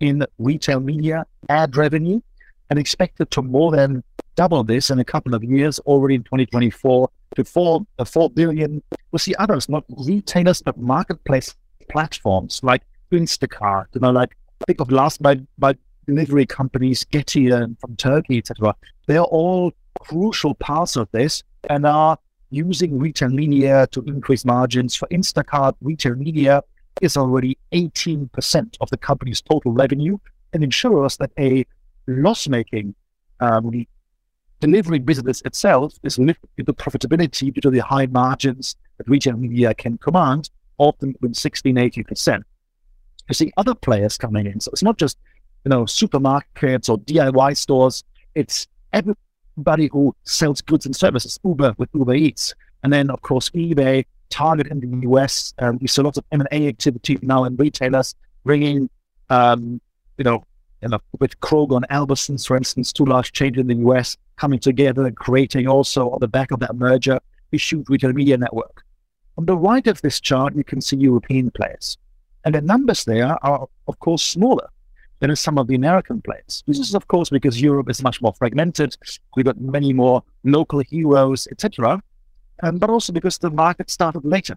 in 0.01 0.27
retail 0.39 0.81
media 0.81 1.25
ad 1.49 1.75
revenue 1.75 2.21
and 2.69 2.79
expected 2.79 3.31
to 3.31 3.41
more 3.41 3.71
than 3.73 4.05
double 4.35 4.63
this 4.63 4.91
in 4.91 4.99
a 4.99 5.05
couple 5.05 5.35
of 5.35 5.43
years 5.43 5.79
already 5.81 6.17
in 6.17 6.23
2024 6.23 7.09
to 7.37 7.45
4, 7.45 7.87
uh, 7.99 8.05
4 8.05 8.29
billion. 8.29 8.83
We'll 9.11 9.19
see 9.19 9.35
others, 9.39 9.71
not 9.71 9.85
retailers, 9.89 10.61
but 10.61 10.77
marketplace 10.77 11.55
platforms 11.91 12.61
like 12.63 12.83
Instacart, 13.11 13.87
you 13.95 14.03
know, 14.03 14.11
like 14.11 14.37
think 14.67 14.83
of 14.83 14.93
last 14.93 15.23
mile, 15.23 15.37
by 15.57 15.77
delivery 16.07 16.45
companies, 16.45 17.07
Getir 17.07 17.75
from 17.81 17.97
Turkey, 17.97 18.37
etc. 18.37 18.75
They 19.07 19.17
are 19.17 19.25
all 19.25 19.73
crucial 20.01 20.55
parts 20.57 20.97
of 20.97 21.09
this 21.13 21.43
and 21.71 21.87
are 21.87 22.19
using 22.51 22.99
retail 22.99 23.29
media 23.29 23.87
to 23.93 24.03
increase 24.03 24.45
margins. 24.45 24.95
For 24.95 25.09
Instacart, 25.09 25.75
retail 25.81 26.15
media 26.15 26.63
is 27.01 27.17
already 27.17 27.59
18% 27.73 28.77
of 28.81 28.91
the 28.91 28.97
company's 28.97 29.41
total 29.41 29.73
revenue 29.73 30.19
and 30.53 30.65
ensures 30.65 31.17
that 31.19 31.31
a 31.39 31.67
loss-making 32.07 32.95
um, 33.41 33.87
delivery 34.61 34.99
business 34.99 35.43
itself 35.43 35.95
is 36.03 36.19
lifted 36.19 36.67
to 36.67 36.73
profitability 36.73 37.53
due 37.53 37.61
to 37.61 37.71
the 37.71 37.81
high 37.81 38.07
margins 38.07 38.77
that 38.97 39.09
retail 39.09 39.37
media 39.37 39.75
can 39.75 39.99
command, 39.99 40.51
often 40.79 41.13
between 41.13 41.35
16 41.35 41.77
80%. 41.77 42.43
You 43.29 43.35
see 43.35 43.53
other 43.57 43.75
players 43.75 44.17
coming 44.17 44.47
in. 44.47 44.61
So 44.61 44.71
it's 44.71 44.83
not 44.83 44.99
just, 44.99 45.19
you 45.65 45.71
know, 45.71 45.83
supermarkets 45.83 46.89
or 46.89 46.99
DIY 46.99 47.57
stores. 47.57 48.05
It's 48.35 48.67
everybody 49.57 49.89
who 49.91 50.15
sells 50.25 50.61
goods 50.61 50.85
and 50.85 50.95
services, 50.95 51.39
Uber 51.43 51.75
with 51.79 51.89
Uber 51.95 52.15
Eats. 52.15 52.55
And 52.83 52.93
then, 52.93 53.11
of 53.11 53.23
course, 53.23 53.49
eBay, 53.51 54.05
Target 54.29 54.67
in 54.67 54.81
the 54.81 55.09
US. 55.09 55.55
Um, 55.59 55.79
we 55.81 55.87
see 55.87 56.03
lots 56.03 56.19
of 56.19 56.25
M&A 56.33 56.69
activity 56.69 57.19
now 57.23 57.45
in 57.45 57.57
retailers 57.57 58.15
bringing, 58.45 58.91
um, 59.31 59.81
you 60.19 60.25
know, 60.25 60.45
with 61.19 61.39
Kroger 61.41 61.77
and 61.77 61.89
Albertsons, 61.89 62.47
for 62.47 62.57
instance, 62.57 62.93
two 62.93 63.07
large 63.07 63.33
chains 63.33 63.57
in 63.57 63.67
the 63.67 63.77
US 63.77 64.17
coming 64.37 64.59
together 64.59 65.07
and 65.07 65.17
creating 65.17 65.67
also 65.67 66.11
on 66.11 66.19
the 66.21 66.29
back 66.29 66.51
of 66.51 66.61
that 66.61 66.77
merger, 66.77 67.19
Issued 67.51 67.89
Retail 67.89 68.13
Media 68.13 68.37
Network. 68.37 68.85
On 69.39 69.47
the 69.47 69.57
right 69.57 69.87
of 69.87 70.03
this 70.03 70.21
chart, 70.21 70.55
you 70.55 70.65
can 70.65 70.81
see 70.81 70.97
European 70.97 71.51
players. 71.51 71.97
And 72.45 72.55
the 72.55 72.61
numbers 72.61 73.05
there 73.05 73.43
are, 73.45 73.67
of 73.89 73.99
course, 74.01 74.23
smaller 74.23 74.69
than 75.21 75.35
some 75.37 75.59
of 75.59 75.67
the 75.67 75.75
American 75.75 76.21
players. 76.21 76.63
This 76.67 76.79
is, 76.79 76.95
of 76.95 77.09
course, 77.09 77.31
because 77.31 77.61
Europe 77.61 77.89
is 77.91 78.03
much 78.03 78.21
more 78.21 78.35
fragmented. 78.35 78.97
We've 79.35 79.47
got 79.47 79.61
many 79.61 79.93
more 79.93 80.23
local 80.45 80.81
heroes, 80.81 81.47
etc. 81.51 82.03
Um, 82.63 82.79
but 82.79 82.91
also 82.91 83.13
because 83.13 83.39
the 83.39 83.51
market 83.51 83.91
started 83.91 84.25
later. 84.25 84.57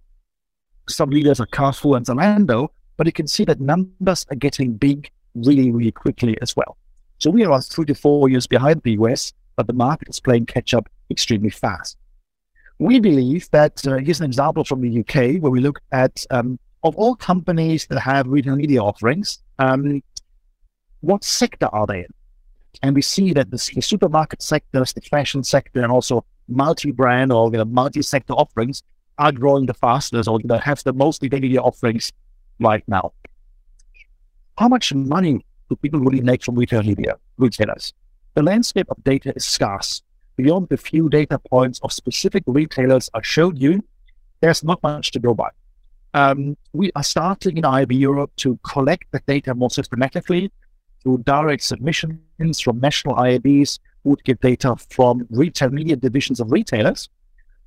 Some 0.87 1.09
leaders 1.09 1.39
are 1.39 1.45
Carrefour 1.45 1.97
and 1.97 2.05
Zalando, 2.05 2.69
but 2.97 3.07
you 3.07 3.13
can 3.13 3.27
see 3.27 3.45
that 3.45 3.59
numbers 3.59 4.25
are 4.29 4.35
getting 4.35 4.73
big 4.73 5.11
really, 5.35 5.71
really 5.71 5.91
quickly 5.91 6.37
as 6.41 6.55
well. 6.55 6.77
So 7.19 7.29
we 7.29 7.45
are 7.45 7.61
three 7.61 7.85
to 7.85 7.95
four 7.95 8.29
years 8.29 8.47
behind 8.47 8.81
the 8.83 8.91
US, 8.93 9.33
but 9.55 9.67
the 9.67 9.73
market 9.73 10.09
is 10.09 10.19
playing 10.19 10.45
catch 10.45 10.73
up 10.73 10.89
extremely 11.11 11.49
fast. 11.49 11.97
We 12.79 12.99
believe 12.99 13.49
that 13.51 13.85
uh, 13.85 13.97
here's 13.97 14.21
an 14.21 14.25
example 14.25 14.63
from 14.63 14.81
the 14.81 14.99
UK 15.01 15.41
where 15.41 15.51
we 15.51 15.59
look 15.59 15.81
at 15.91 16.25
um, 16.31 16.57
of 16.83 16.95
all 16.95 17.15
companies 17.15 17.85
that 17.87 17.99
have 17.99 18.27
retail 18.27 18.55
media 18.55 18.81
offerings, 18.81 19.39
um, 19.59 20.01
what 21.01 21.23
sector 21.23 21.67
are 21.71 21.87
they 21.87 21.99
in? 21.99 22.13
And 22.81 22.95
we 22.95 23.01
see 23.01 23.33
that 23.33 23.51
the, 23.51 23.57
supermarket 23.57 24.41
sector, 24.41 24.79
the 24.79 25.01
fashion 25.01 25.43
sector, 25.43 25.81
and 25.81 25.91
also 25.91 26.23
multi-brand 26.47 27.31
or 27.31 27.51
you 27.51 27.57
know, 27.57 27.65
multi-sector 27.65 28.33
offerings 28.33 28.83
are 29.17 29.31
growing 29.31 29.65
the 29.65 29.73
fastest 29.73 30.29
or 30.29 30.39
you 30.39 30.47
know, 30.47 30.57
have 30.57 30.83
the 30.83 30.93
most 30.93 31.21
media 31.21 31.61
offerings 31.61 32.11
right 32.59 32.83
now 32.87 33.11
how 34.59 34.67
much 34.67 34.93
money 34.93 35.45
do 35.69 35.75
people 35.77 36.01
really 36.01 36.21
make 36.21 36.43
from 36.43 36.55
retail 36.55 36.83
media, 36.83 37.15
retailers? 37.37 37.93
The 38.33 38.43
landscape 38.43 38.87
of 38.89 39.01
data 39.05 39.31
is 39.33 39.45
scarce. 39.45 40.01
Beyond 40.35 40.67
the 40.67 40.75
few 40.75 41.07
data 41.07 41.39
points 41.39 41.79
of 41.81 41.93
specific 41.93 42.43
retailers 42.45 43.09
I 43.13 43.21
showed 43.21 43.57
you, 43.57 43.81
there's 44.41 44.61
not 44.61 44.83
much 44.83 45.11
to 45.11 45.19
go 45.19 45.33
by. 45.33 45.49
Um, 46.13 46.57
we 46.73 46.91
are 46.95 47.03
starting 47.03 47.55
in 47.55 47.63
IAB 47.63 47.97
Europe 47.97 48.31
to 48.37 48.59
collect 48.63 49.05
the 49.11 49.21
data 49.25 49.55
more 49.55 49.69
systematically 49.69 50.51
through 51.03 51.19
direct 51.19 51.63
submissions 51.63 52.59
from 52.59 52.79
national 52.79 53.15
IABs 53.15 53.79
who 54.03 54.11
would 54.11 54.23
get 54.23 54.41
data 54.41 54.75
from 54.89 55.25
retail 55.29 55.69
media 55.69 55.95
divisions 55.95 56.39
of 56.39 56.51
retailers. 56.51 57.09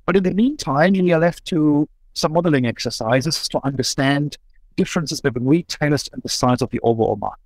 But 0.05 0.17
in 0.17 0.23
the 0.23 0.33
meantime, 0.33 0.95
you 0.95 1.15
are 1.15 1.19
left 1.19 1.45
to 1.45 1.87
some 2.13 2.33
modeling 2.33 2.65
exercises 2.65 3.47
to 3.49 3.59
understand 3.63 4.37
differences 4.75 5.21
between 5.21 5.45
retailers 5.45 6.09
and 6.13 6.21
the 6.21 6.29
size 6.29 6.61
of 6.61 6.69
the 6.71 6.79
overall 6.81 7.15
market. 7.15 7.39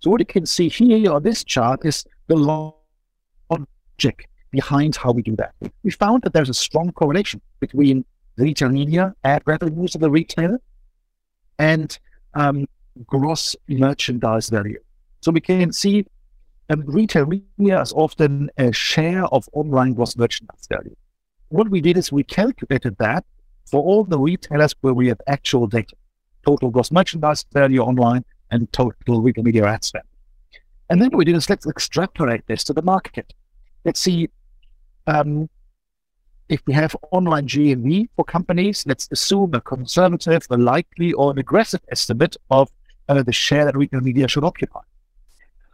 So 0.00 0.10
what 0.10 0.20
you 0.20 0.26
can 0.26 0.46
see 0.46 0.68
here 0.68 1.12
on 1.12 1.22
this 1.22 1.42
chart 1.44 1.84
is 1.84 2.04
the 2.28 2.36
logic 2.36 4.28
behind 4.50 4.96
how 4.96 5.12
we 5.12 5.22
do 5.22 5.36
that. 5.36 5.54
We 5.82 5.90
found 5.90 6.22
that 6.22 6.32
there's 6.32 6.48
a 6.48 6.54
strong 6.54 6.92
correlation 6.92 7.40
between 7.60 8.04
retail 8.36 8.68
media 8.68 9.14
ad 9.24 9.42
revenues 9.44 9.94
of 9.94 10.00
the 10.00 10.10
retailer 10.10 10.60
and 11.58 11.98
um, 12.34 12.66
gross 13.06 13.56
merchandise 13.68 14.48
value. 14.48 14.78
So 15.28 15.32
we 15.32 15.42
can 15.42 15.74
see 15.74 16.06
um, 16.70 16.84
retail 16.86 17.26
media 17.26 17.82
is 17.82 17.92
often 17.92 18.48
a 18.56 18.72
share 18.72 19.26
of 19.26 19.46
online 19.52 19.92
gross 19.92 20.16
merchandise 20.16 20.66
value. 20.70 20.96
What 21.50 21.68
we 21.68 21.82
did 21.82 21.98
is 21.98 22.10
we 22.10 22.22
calculated 22.22 22.96
that 22.98 23.26
for 23.70 23.82
all 23.82 24.04
the 24.04 24.18
retailers 24.18 24.74
where 24.80 24.94
we 24.94 25.08
have 25.08 25.20
actual 25.26 25.66
data 25.66 25.94
total 26.46 26.70
gross 26.70 26.90
merchandise 26.90 27.44
value 27.52 27.82
online 27.82 28.24
and 28.50 28.72
total 28.72 29.20
retail 29.20 29.44
media 29.44 29.66
ad 29.66 29.84
spend. 29.84 30.06
And 30.88 30.98
then 30.98 31.10
what 31.10 31.18
we 31.18 31.26
did 31.26 31.36
is 31.36 31.50
let's 31.50 31.66
extrapolate 31.66 32.46
this 32.46 32.64
to 32.64 32.72
the 32.72 32.80
market. 32.80 33.34
Let's 33.84 34.00
see 34.00 34.30
um, 35.06 35.50
if 36.48 36.62
we 36.66 36.72
have 36.72 36.96
online 37.12 37.46
GMV 37.46 38.08
for 38.16 38.24
companies, 38.24 38.82
let's 38.86 39.10
assume 39.12 39.52
a 39.52 39.60
conservative, 39.60 40.46
a 40.48 40.56
likely, 40.56 41.12
or 41.12 41.32
an 41.32 41.38
aggressive 41.38 41.82
estimate 41.90 42.38
of 42.50 42.70
uh, 43.10 43.22
the 43.22 43.32
share 43.32 43.66
that 43.66 43.76
retail 43.76 44.00
media 44.00 44.26
should 44.26 44.44
occupy. 44.44 44.80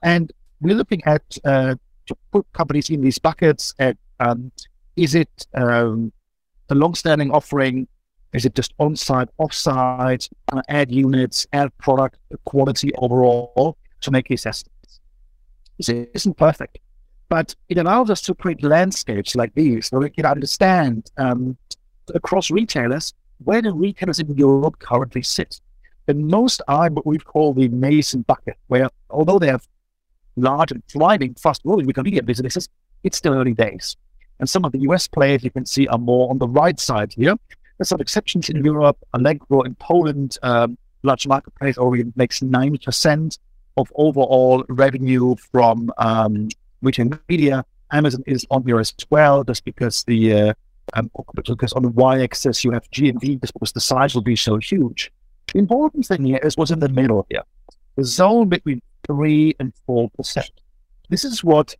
And 0.04 0.32
we're 0.60 0.76
looking 0.76 1.02
at 1.04 1.22
uh, 1.44 1.74
to 2.06 2.16
put 2.30 2.46
companies 2.52 2.90
in 2.90 3.00
these 3.00 3.18
buckets 3.18 3.74
at 3.80 3.96
um, 4.20 4.52
is 4.96 5.16
it 5.16 5.46
um, 5.54 6.12
a 6.70 6.74
long-standing 6.74 7.32
offering 7.32 7.88
is 8.32 8.44
it 8.44 8.54
just 8.56 8.74
on-site, 8.80 9.28
off-site, 9.38 10.28
uh, 10.52 10.60
ad 10.68 10.90
units, 10.90 11.46
ad 11.52 11.70
product 11.78 12.18
quality 12.44 12.92
overall 12.96 13.78
to 14.00 14.10
make 14.10 14.26
these 14.26 14.44
estimates? 14.44 15.00
It 15.78 16.10
isn't 16.14 16.36
perfect, 16.36 16.78
but 17.28 17.54
it 17.68 17.78
allows 17.78 18.10
us 18.10 18.20
to 18.22 18.34
create 18.34 18.64
landscapes 18.64 19.36
like 19.36 19.54
these 19.54 19.88
where 19.90 20.00
we 20.00 20.10
can 20.10 20.26
understand 20.26 21.12
um, 21.16 21.56
across 22.12 22.50
retailers 22.50 23.14
where 23.44 23.62
the 23.62 23.72
retailers 23.72 24.18
in 24.18 24.36
Europe 24.36 24.80
currently 24.80 25.22
sit? 25.22 25.60
And 26.08 26.26
most 26.26 26.60
are 26.68 26.90
what 26.90 27.06
we 27.06 27.18
call 27.18 27.54
the 27.54 27.68
Mason 27.68 28.22
bucket, 28.22 28.58
where 28.66 28.90
although 29.10 29.38
they 29.38 29.46
have 29.46 29.66
large 30.36 30.72
and 30.72 30.82
thriving, 30.88 31.34
fast 31.34 31.62
growing 31.62 31.86
retail 31.86 32.04
media 32.04 32.22
businesses, 32.22 32.68
it's 33.02 33.18
still 33.18 33.34
early 33.34 33.54
days. 33.54 33.96
And 34.40 34.48
some 34.48 34.64
of 34.64 34.72
the 34.72 34.80
US 34.80 35.06
players 35.06 35.44
you 35.44 35.50
can 35.50 35.66
see 35.66 35.86
are 35.88 35.98
more 35.98 36.30
on 36.30 36.38
the 36.38 36.48
right 36.48 36.78
side 36.78 37.12
here. 37.12 37.34
There's 37.78 37.88
some 37.88 38.00
exceptions 38.00 38.48
in 38.48 38.64
Europe. 38.64 38.98
Allegro 39.14 39.62
in 39.62 39.74
Poland, 39.76 40.38
um, 40.42 40.76
large 41.02 41.26
marketplace, 41.26 41.78
already 41.78 42.04
makes 42.16 42.40
9% 42.40 43.38
of 43.76 43.92
overall 43.96 44.64
revenue 44.68 45.34
from 45.52 45.92
um, 45.98 46.48
media. 47.28 47.64
Amazon 47.92 48.22
is 48.26 48.46
on 48.50 48.64
here 48.64 48.80
as 48.80 48.92
well, 49.10 49.44
just 49.44 49.64
because 49.64 50.04
the 50.04 50.32
uh, 50.32 50.54
um, 50.94 51.10
because 51.34 51.72
on 51.72 51.82
the 51.82 51.88
y-axis 51.90 52.64
you 52.64 52.70
have 52.72 52.88
GMV, 52.90 53.40
because 53.40 53.72
the 53.72 53.80
size 53.80 54.14
will 54.14 54.22
be 54.22 54.36
so 54.36 54.56
huge. 54.58 55.12
The 55.52 55.58
important 55.58 56.06
thing 56.06 56.24
here 56.24 56.40
is 56.42 56.56
what's 56.56 56.70
in 56.70 56.80
the 56.80 56.88
middle 56.88 57.26
here, 57.30 57.42
the 57.96 58.04
zone 58.04 58.48
between 58.48 58.80
three 59.06 59.54
and 59.60 59.72
four 59.86 60.10
percent. 60.10 60.50
This 61.10 61.24
is 61.24 61.44
what, 61.44 61.74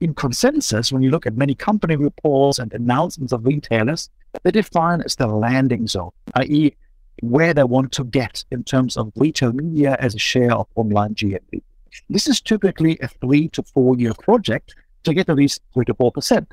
in 0.00 0.14
consensus, 0.14 0.92
when 0.92 1.02
you 1.02 1.10
look 1.10 1.26
at 1.26 1.36
many 1.36 1.54
company 1.54 1.96
reports 1.96 2.58
and 2.58 2.72
announcements 2.72 3.32
of 3.32 3.46
retailers, 3.46 4.10
they 4.42 4.50
define 4.50 5.00
as 5.02 5.16
the 5.16 5.26
landing 5.26 5.86
zone, 5.86 6.10
i.e., 6.34 6.74
where 7.22 7.54
they 7.54 7.64
want 7.64 7.92
to 7.92 8.04
get 8.04 8.44
in 8.50 8.62
terms 8.62 8.96
of 8.96 9.10
retail 9.16 9.52
media 9.52 9.96
as 10.00 10.14
a 10.14 10.18
share 10.18 10.52
of 10.52 10.66
online 10.74 11.14
GMV. 11.14 11.62
This 12.10 12.28
is 12.28 12.40
typically 12.40 12.98
a 13.00 13.08
three 13.08 13.48
to 13.48 13.62
four 13.62 13.96
year 13.96 14.12
project 14.12 14.74
to 15.04 15.14
get 15.14 15.26
to 15.28 15.34
these 15.34 15.58
three 15.72 15.86
to 15.86 15.94
four 15.94 16.12
percent, 16.12 16.52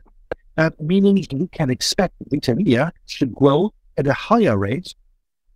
uh, 0.57 0.69
meaning 0.79 1.17
you 1.17 1.49
can 1.51 1.69
expect 1.69 2.15
retail 2.31 2.55
media 2.55 2.93
should 3.07 3.33
grow 3.33 3.73
at 3.97 4.07
a 4.07 4.13
higher 4.13 4.57
rate, 4.57 4.95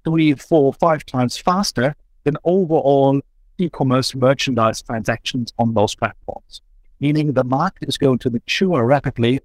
three, 0.03 0.33
four, 0.33 0.73
five 0.73 1.05
times 1.05 1.37
faster 1.37 1.95
than 2.25 2.35
overall 2.43 3.21
e-commerce 3.57 4.15
merchandise 4.15 4.81
transactions 4.81 5.53
on 5.57 5.73
those 5.73 5.95
platforms. 5.95 6.61
Meaning 6.99 7.33
the 7.33 7.43
market 7.43 7.87
is 7.87 7.97
going 7.97 8.19
to 8.19 8.29
mature 8.29 8.85
rapidly 8.85 9.39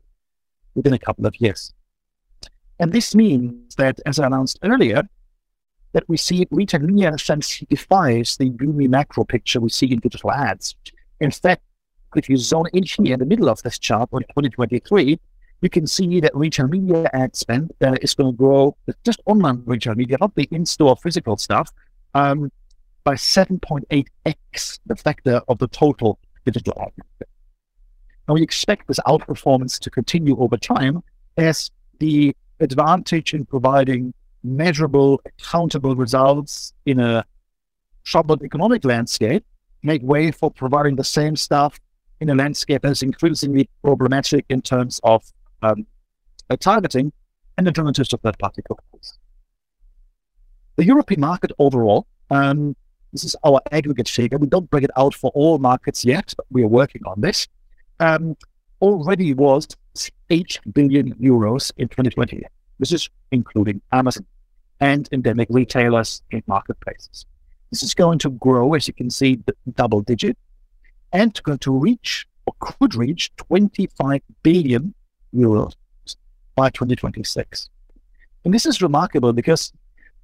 within 0.75 0.93
a 0.93 0.99
couple 0.99 1.27
of 1.27 1.35
years. 1.41 1.73
And 2.79 2.93
this 2.93 3.15
means 3.15 3.75
that, 3.77 4.01
as 4.07 4.19
I 4.19 4.27
announced 4.27 4.59
earlier, 4.63 5.03
that 5.93 6.09
we 6.09 6.17
see 6.17 6.47
retail 6.51 6.81
media 6.81 7.15
defies 7.69 8.37
the 8.37 8.49
gloomy 8.49 8.89
macro 8.89 9.25
picture 9.25 9.61
we 9.61 9.69
see 9.69 9.93
in 9.93 10.01
digital 10.01 10.33
ads. 10.33 10.75
In 11.21 11.31
fact, 11.31 11.63
if 12.17 12.29
you 12.29 12.37
zone 12.37 12.67
in 12.73 12.85
here 12.85 13.15
in 13.15 13.21
the 13.21 13.27
middle 13.27 13.49
of 13.49 13.63
this 13.63 13.79
chart 13.79 14.09
on 14.13 14.23
2023, 14.23 15.19
you 15.61 15.71
can 15.71 15.87
see 15.87 16.21
that 16.21 16.35
retail 16.35 16.67
media 16.67 17.09
ad 17.13 17.37
spend 17.37 17.73
uh, 17.81 17.95
is 18.03 18.15
going 18.15 18.33
to 18.33 18.37
grow, 18.37 18.77
just 19.05 19.21
online 19.27 19.63
retail 19.65 19.95
media, 19.95 20.17
not 20.21 20.35
the 20.35 20.49
in-store 20.51 20.97
physical 20.97 21.37
stuff, 21.37 21.71
um, 22.15 22.51
by 23.05 23.15
7.8x 23.15 24.79
the 24.87 24.97
factor 24.97 25.41
of 25.49 25.59
the 25.59 25.69
total 25.69 26.19
digital 26.45 26.75
market. 26.77 27.29
And 28.29 28.35
we 28.35 28.43
expect 28.43 28.89
this 28.89 29.01
outperformance 29.01 29.79
to 29.81 29.91
continue 29.91 30.39
over 30.39 30.57
time 30.57 31.03
as 31.37 31.71
the 31.99 32.37
advantage 32.61 33.35
in 33.35 33.45
providing 33.45 34.15
measurable, 34.45 35.21
accountable 35.27 35.97
results 35.97 36.73
in 36.87 37.01
a 37.01 37.25
troubled 38.05 38.43
economic 38.43 38.85
landscape 38.85 39.45
make 39.83 40.03
way 40.03 40.31
for 40.31 40.51
providing 40.51 40.97
the 40.97 41.05
same 41.05 41.37
stuff 41.37 41.81
in 42.21 42.31
a 42.31 42.35
landscape 42.35 42.83
that's 42.83 43.03
increasingly 43.03 43.69
problematic 43.83 44.45
in 44.49 44.63
terms 44.63 45.01
of 45.03 45.25
um, 45.63 45.87
uh, 46.51 46.57
targeting 46.57 47.13
and 47.59 47.67
alternatives 47.67 48.13
of 48.13 48.21
third-party 48.21 48.63
cookies. 48.63 49.19
The 50.77 50.85
European 50.85 51.21
market 51.21 51.51
overall, 51.59 52.07
um, 52.31 52.77
this 53.13 53.25
is 53.25 53.37
our 53.45 53.61
aggregate 53.71 54.09
figure. 54.09 54.39
We 54.39 54.47
don't 54.47 54.71
break 54.71 54.85
it 54.85 54.91
out 54.97 55.15
for 55.15 55.31
all 55.35 55.59
markets 55.59 56.05
yet, 56.05 56.33
but 56.37 56.47
we 56.51 56.63
are 56.63 56.69
working 56.69 57.03
on 57.07 57.21
this. 57.21 57.47
Um, 58.01 58.37
already 58.81 59.35
was 59.35 59.69
8 60.31 60.61
billion 60.73 61.15
euros 61.15 61.71
in 61.77 61.89
2020. 61.89 62.43
This 62.79 62.93
is 62.93 63.09
including 63.31 63.81
Amazon 63.93 64.27
and 64.81 65.09
endemic 65.13 65.49
retailers 65.51 66.23
in 66.31 66.43
marketplaces. 66.47 67.27
This 67.71 67.83
is 67.83 67.95
going 67.95 68.19
to 68.21 68.31
grow, 68.31 68.75
as 68.75 68.89
you 68.89 68.95
can 68.95 69.11
see, 69.11 69.37
the 69.47 69.55
double 69.75 70.01
digit, 70.01 70.37
and 71.13 71.41
going 71.43 71.59
to 71.59 71.71
reach 71.71 72.27
or 72.47 72.55
could 72.61 72.95
reach 72.95 73.35
25 73.37 74.21
billion 74.43 74.95
euros 75.35 75.75
by 76.57 76.71
2026. 76.71 77.69
And 78.45 78.53
this 78.53 78.67
is 78.67 78.83
remarkable 78.83 79.33
because 79.33 79.73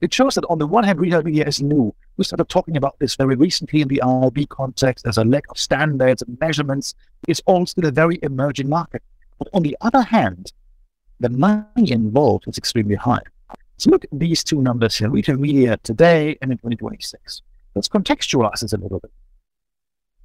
it 0.00 0.14
shows 0.14 0.34
that 0.36 0.44
on 0.48 0.58
the 0.58 0.66
one 0.66 0.84
hand, 0.84 1.00
retail 1.00 1.22
media 1.22 1.46
is 1.46 1.60
new. 1.60 1.94
We 2.16 2.24
started 2.24 2.48
talking 2.48 2.76
about 2.76 2.98
this 2.98 3.16
very 3.16 3.34
recently 3.34 3.80
in 3.80 3.88
the 3.88 4.00
IAB 4.04 4.48
context. 4.48 5.04
There's 5.04 5.18
a 5.18 5.24
lack 5.24 5.50
of 5.50 5.58
standards 5.58 6.22
and 6.22 6.38
measurements. 6.40 6.94
It's 7.26 7.42
all 7.46 7.66
still 7.66 7.86
a 7.86 7.90
very 7.90 8.18
emerging 8.22 8.68
market. 8.68 9.02
But 9.38 9.48
on 9.52 9.62
the 9.62 9.76
other 9.80 10.02
hand, 10.02 10.52
the 11.20 11.30
money 11.30 11.90
involved 11.90 12.46
is 12.46 12.58
extremely 12.58 12.94
high. 12.94 13.22
So 13.76 13.90
look 13.90 14.04
at 14.04 14.10
these 14.12 14.44
two 14.44 14.62
numbers 14.62 14.96
here, 14.96 15.08
retail 15.08 15.36
media 15.36 15.78
today 15.82 16.36
and 16.42 16.50
in 16.50 16.58
2026. 16.58 17.42
Let's 17.74 17.88
contextualize 17.88 18.60
this 18.60 18.72
a 18.72 18.76
little 18.76 19.00
bit. 19.00 19.12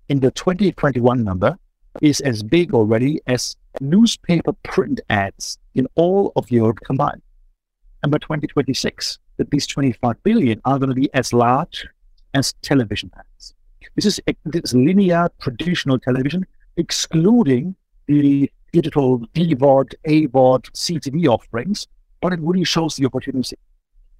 In 0.09 0.19
the 0.19 0.31
2021 0.31 1.23
number 1.23 1.57
is 2.01 2.19
as 2.21 2.43
big 2.43 2.73
already 2.73 3.21
as 3.27 3.55
newspaper 3.79 4.53
print 4.63 5.01
ads 5.09 5.57
in 5.75 5.87
all 5.95 6.31
of 6.35 6.51
Europe 6.51 6.79
combined. 6.83 7.21
And 8.01 8.11
by 8.11 8.17
2026, 8.17 9.19
that 9.37 9.51
these 9.51 9.67
25 9.67 10.21
billion 10.23 10.61
are 10.65 10.77
going 10.77 10.89
to 10.89 10.95
be 10.95 11.13
as 11.13 11.33
large 11.33 11.87
as 12.33 12.53
television 12.61 13.11
ads. 13.17 13.53
This 13.95 14.05
is, 14.05 14.19
this 14.45 14.61
is 14.63 14.73
linear 14.73 15.29
traditional 15.39 15.99
television, 15.99 16.45
excluding 16.77 17.75
the 18.07 18.49
digital 18.71 19.19
VOD, 19.35 19.93
AVOD, 20.07 20.71
CTV 20.71 21.27
offerings, 21.27 21.87
but 22.21 22.33
it 22.33 22.39
really 22.41 22.63
shows 22.63 22.95
the 22.95 23.05
opportunity. 23.05 23.57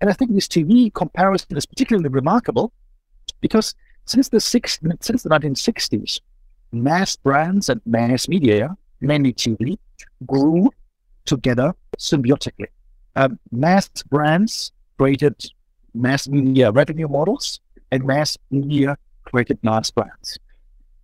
And 0.02 0.10
I 0.10 0.14
think 0.14 0.34
this 0.34 0.48
TV 0.48 0.94
comparison 0.94 1.58
is 1.58 1.66
particularly 1.66 2.10
remarkable 2.10 2.72
because 3.42 3.74
since 4.06 4.30
the 4.30 4.40
six, 4.40 4.80
since 5.00 5.24
the 5.24 5.30
1960s, 5.30 6.20
mass 6.72 7.16
brands 7.16 7.70
and 7.70 7.82
mass 7.86 8.28
media, 8.28 8.76
mainly 9.02 9.34
TV, 9.34 9.78
grew 10.26 10.70
together 11.26 11.74
symbiotically. 11.98 12.68
Um, 13.16 13.40
mass 13.52 13.90
brands 14.10 14.72
created 15.04 15.36
mass 15.94 16.30
media 16.30 16.72
revenue 16.72 17.10
models, 17.10 17.60
and 17.92 18.06
mass 18.06 18.38
media 18.52 18.98
created 19.26 19.62
brands. 19.62 20.40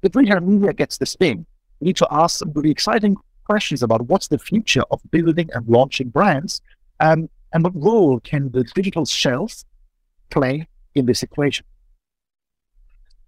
If 0.01 0.15
retail 0.15 0.39
media 0.39 0.71
gets 0.71 0.97
the 0.97 1.05
thing, 1.05 1.45
we 1.79 1.87
need 1.87 1.97
to 1.97 2.07
ask 2.09 2.39
some 2.39 2.53
really 2.53 2.71
exciting 2.71 3.17
questions 3.45 3.83
about 3.83 4.03
what's 4.03 4.29
the 4.29 4.39
future 4.39 4.83
of 4.91 5.01
building 5.11 5.49
and 5.53 5.67
launching 5.67 6.07
brands, 6.07 6.61
um, 7.01 7.29
and 7.51 7.61
what 7.65 7.75
role 7.75 8.21
can 8.21 8.49
the 8.51 8.63
digital 8.73 9.05
shelf 9.05 9.65
play 10.29 10.65
in 10.95 11.05
this 11.05 11.21
equation. 11.21 11.65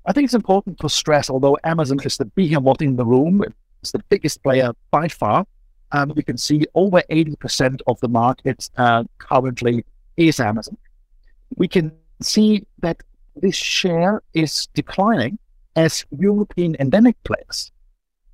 I 0.06 0.14
think 0.14 0.24
it's 0.24 0.42
important 0.44 0.80
to 0.80 0.88
stress, 0.88 1.30
although 1.30 1.58
Amazon 1.66 2.00
is 2.06 2.16
the 2.16 2.26
behemoth 2.38 2.82
in 2.82 2.96
the 2.96 3.06
room, 3.06 3.44
it's 3.82 3.92
the 3.92 4.04
biggest 4.08 4.42
player 4.42 4.72
by 4.90 5.10
far, 5.10 5.46
um, 5.92 6.14
we 6.16 6.24
can 6.24 6.38
see 6.38 6.66
over 6.76 7.04
80% 7.12 7.82
of 7.88 8.00
the 8.00 8.08
market 8.08 8.70
uh, 8.78 9.04
currently 9.18 9.84
is 10.28 10.40
Amazon. 10.40 10.78
We 11.56 11.68
can 11.68 11.92
see 12.22 12.66
that 12.80 13.02
this 13.36 13.56
share 13.56 14.22
is 14.34 14.68
declining 14.74 15.38
as 15.76 16.06
European 16.18 16.76
endemic 16.80 17.22
players, 17.24 17.72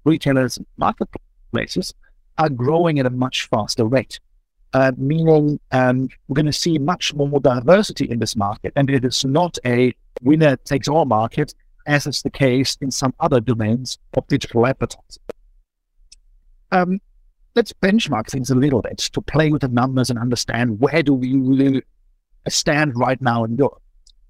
retailers, 0.03 0.59
marketplaces, 0.77 1.93
are 2.37 2.49
growing 2.49 2.99
at 2.99 3.05
a 3.05 3.09
much 3.09 3.47
faster 3.47 3.85
rate. 3.85 4.19
Uh, 4.73 4.91
meaning 4.97 5.59
um, 5.71 6.09
we're 6.27 6.35
going 6.35 6.45
to 6.45 6.51
see 6.51 6.77
much 6.77 7.13
more 7.13 7.39
diversity 7.39 8.09
in 8.09 8.19
this 8.19 8.35
market. 8.35 8.73
And 8.75 8.89
it 8.89 9.05
is 9.05 9.23
not 9.23 9.57
a 9.65 9.95
winner 10.21 10.57
takes 10.57 10.87
all 10.87 11.05
market, 11.05 11.53
as 11.85 12.05
is 12.05 12.21
the 12.21 12.29
case 12.29 12.77
in 12.81 12.91
some 12.91 13.13
other 13.19 13.39
domains 13.39 13.97
of 14.15 14.27
digital 14.27 14.67
advertising. 14.67 15.23
Um, 16.71 16.99
let's 17.57 17.73
benchmark 17.73 18.27
things 18.27 18.51
a 18.51 18.55
little 18.55 18.83
bit 18.83 18.99
to 18.99 19.19
play 19.19 19.49
with 19.49 19.63
the 19.63 19.67
numbers 19.67 20.11
and 20.11 20.19
understand 20.19 20.79
where 20.79 21.01
do 21.01 21.13
we 21.13 21.35
really 21.35 21.81
stand 22.47 22.93
right 22.95 23.19
now 23.19 23.43
in 23.43 23.57
Europe. 23.57 23.81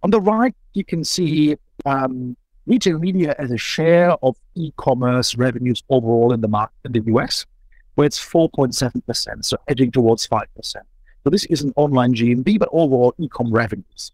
On 0.03 0.09
the 0.09 0.21
right, 0.21 0.55
you 0.73 0.85
can 0.85 1.03
see 1.03 1.57
um, 1.85 2.37
retail 2.65 2.97
media 2.97 3.35
as 3.37 3.51
a 3.51 3.57
share 3.57 4.11
of 4.23 4.37
e-commerce 4.55 5.35
revenues 5.35 5.83
overall 5.89 6.31
in 6.31 6.39
the 6.39 6.47
market 6.47 6.77
in 6.85 6.93
the 6.93 7.03
US, 7.13 7.45
where 7.95 8.07
it's 8.07 8.17
4.7%, 8.17 9.43
so 9.43 9.57
edging 9.67 9.91
towards 9.91 10.25
5%. 10.25 10.45
So 10.63 11.29
this 11.29 11.43
is 11.45 11.61
an 11.63 11.73
online 11.75 12.13
GMV, 12.13 12.57
but 12.57 12.69
overall 12.71 13.13
e-com 13.17 13.51
revenues. 13.51 14.13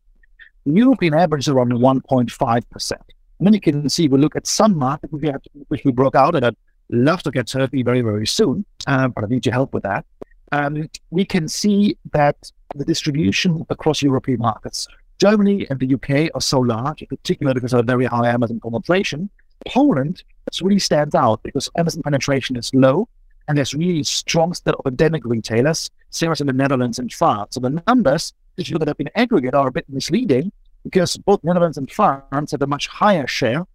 The 0.66 0.74
European 0.74 1.14
average 1.14 1.44
is 1.44 1.50
around 1.50 1.72
1.5%. 1.72 2.92
And 2.92 3.48
then 3.48 3.54
you 3.54 3.62
can 3.62 3.90
see 3.90 4.08
we 4.08 4.18
look 4.18 4.36
at 4.36 4.48
some 4.48 4.76
markets 4.76 5.14
which 5.14 5.22
we, 5.22 5.64
which 5.68 5.86
we 5.86 5.92
broke 5.92 6.16
out, 6.16 6.34
at 6.36 6.56
love 6.94 7.24
to 7.24 7.32
get 7.32 7.48
Turkey 7.48 7.84
very, 7.84 8.02
very 8.02 8.28
soon, 8.28 8.66
uh, 8.88 9.08
but 9.08 9.24
I 9.24 9.28
need 9.28 9.46
your 9.46 9.54
help 9.54 9.74
with 9.74 9.84
that. 9.84 10.06
um, 10.52 10.90
we 11.10 11.26
can 11.26 11.48
see 11.48 11.98
that 12.12 12.52
the 12.76 12.86
distribution 12.86 13.66
across 13.70 14.02
European 14.02 14.40
markets, 14.40 14.88
Germany 15.20 15.66
and 15.70 15.80
the 15.80 15.94
UK 15.96 16.30
are 16.36 16.42
so 16.42 16.60
large, 16.60 17.02
in 17.02 17.08
particular 17.08 17.54
because 17.54 17.74
of 17.74 17.86
very 17.86 18.06
high 18.06 18.30
Amazon 18.30 18.60
penetration. 18.60 19.30
Poland 19.68 20.24
really 20.62 20.80
stands 20.80 21.16
out 21.16 21.42
because 21.44 21.70
Amazon 21.78 22.04
penetration 22.04 22.56
is 22.56 22.72
low 22.74 23.08
and 23.48 23.58
there's 23.58 23.74
really 23.74 24.04
strong 24.04 24.54
set 24.54 24.76
of 24.76 24.86
endemic 24.86 25.26
retailers, 25.26 25.90
same 26.12 26.34
in 26.40 26.48
the 26.48 26.54
Netherlands 26.54 27.00
and 27.00 27.12
France. 27.12 27.56
So 27.56 27.60
the 27.60 27.82
numbers, 27.88 28.34
if 28.58 28.70
you 28.70 28.76
look 28.76 28.88
at 28.88 28.98
them 28.98 29.08
in 29.08 29.10
aggregate, 29.16 29.54
are 29.54 29.68
a 29.68 29.72
bit 29.72 29.86
misleading 29.90 30.52
because 30.84 31.18
both 31.18 31.44
Netherlands 31.44 31.78
and 31.78 31.90
France 31.92 32.52
have 32.52 32.62
a 32.62 32.68
much 32.68 32.88
higher 32.88 33.28
share 33.28 33.66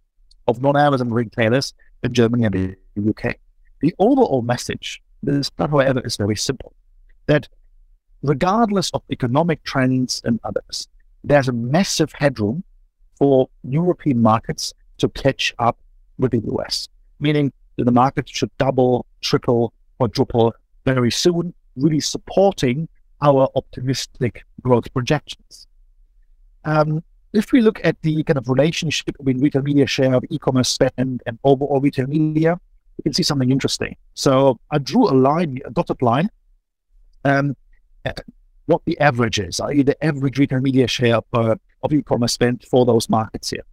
of 0.47 0.61
non-Amazon 0.61 1.09
retailers 1.11 1.73
than 2.01 2.13
Germany 2.13 2.45
and 2.45 2.53
the 2.53 2.75
UK. 2.99 3.35
The 3.81 3.93
overall 3.99 4.41
message, 4.41 5.01
this, 5.23 5.49
however, 5.57 6.01
is 6.01 6.17
very 6.17 6.35
simple, 6.35 6.73
that 7.27 7.47
regardless 8.21 8.89
of 8.91 9.03
economic 9.11 9.63
trends 9.63 10.21
and 10.25 10.39
others, 10.43 10.87
there's 11.23 11.47
a 11.47 11.53
massive 11.53 12.11
headroom 12.13 12.63
for 13.17 13.49
European 13.63 14.21
markets 14.21 14.73
to 14.97 15.09
catch 15.09 15.53
up 15.59 15.77
with 16.17 16.31
the 16.31 16.41
US, 16.53 16.87
meaning 17.19 17.51
that 17.77 17.85
the 17.85 17.91
market 17.91 18.27
should 18.27 18.51
double, 18.57 19.05
triple, 19.21 19.73
quadruple 19.97 20.53
very 20.85 21.11
soon, 21.11 21.53
really 21.75 21.99
supporting 21.99 22.87
our 23.21 23.49
optimistic 23.55 24.43
growth 24.61 24.91
projections. 24.93 25.67
Um, 26.65 27.03
if 27.33 27.51
we 27.51 27.61
look 27.61 27.79
at 27.83 28.01
the 28.01 28.23
kind 28.23 28.37
of 28.37 28.49
relationship 28.49 29.15
between 29.17 29.39
retail 29.39 29.61
media 29.61 29.85
share 29.85 30.13
of 30.13 30.23
e-commerce 30.29 30.69
spend 30.69 31.21
and 31.25 31.39
overall 31.43 31.79
retail 31.79 32.07
media, 32.07 32.59
we 32.99 33.03
can 33.03 33.13
see 33.13 33.23
something 33.23 33.49
interesting. 33.49 33.95
So 34.13 34.59
I 34.71 34.77
drew 34.77 35.07
a 35.09 35.15
line, 35.15 35.59
a 35.63 35.71
dotted 35.71 36.01
line, 36.01 36.29
um, 37.23 37.55
what 38.65 38.81
the 38.85 38.99
average 38.99 39.39
is, 39.39 39.61
i.e. 39.61 39.83
the 39.83 40.03
average 40.03 40.37
retail 40.37 40.59
media 40.59 40.85
share 40.85 41.21
per, 41.33 41.55
of 41.81 41.93
e-commerce 41.93 42.33
spend 42.33 42.65
for 42.69 42.85
those 42.85 43.09
markets 43.09 43.51
here. 43.51 43.63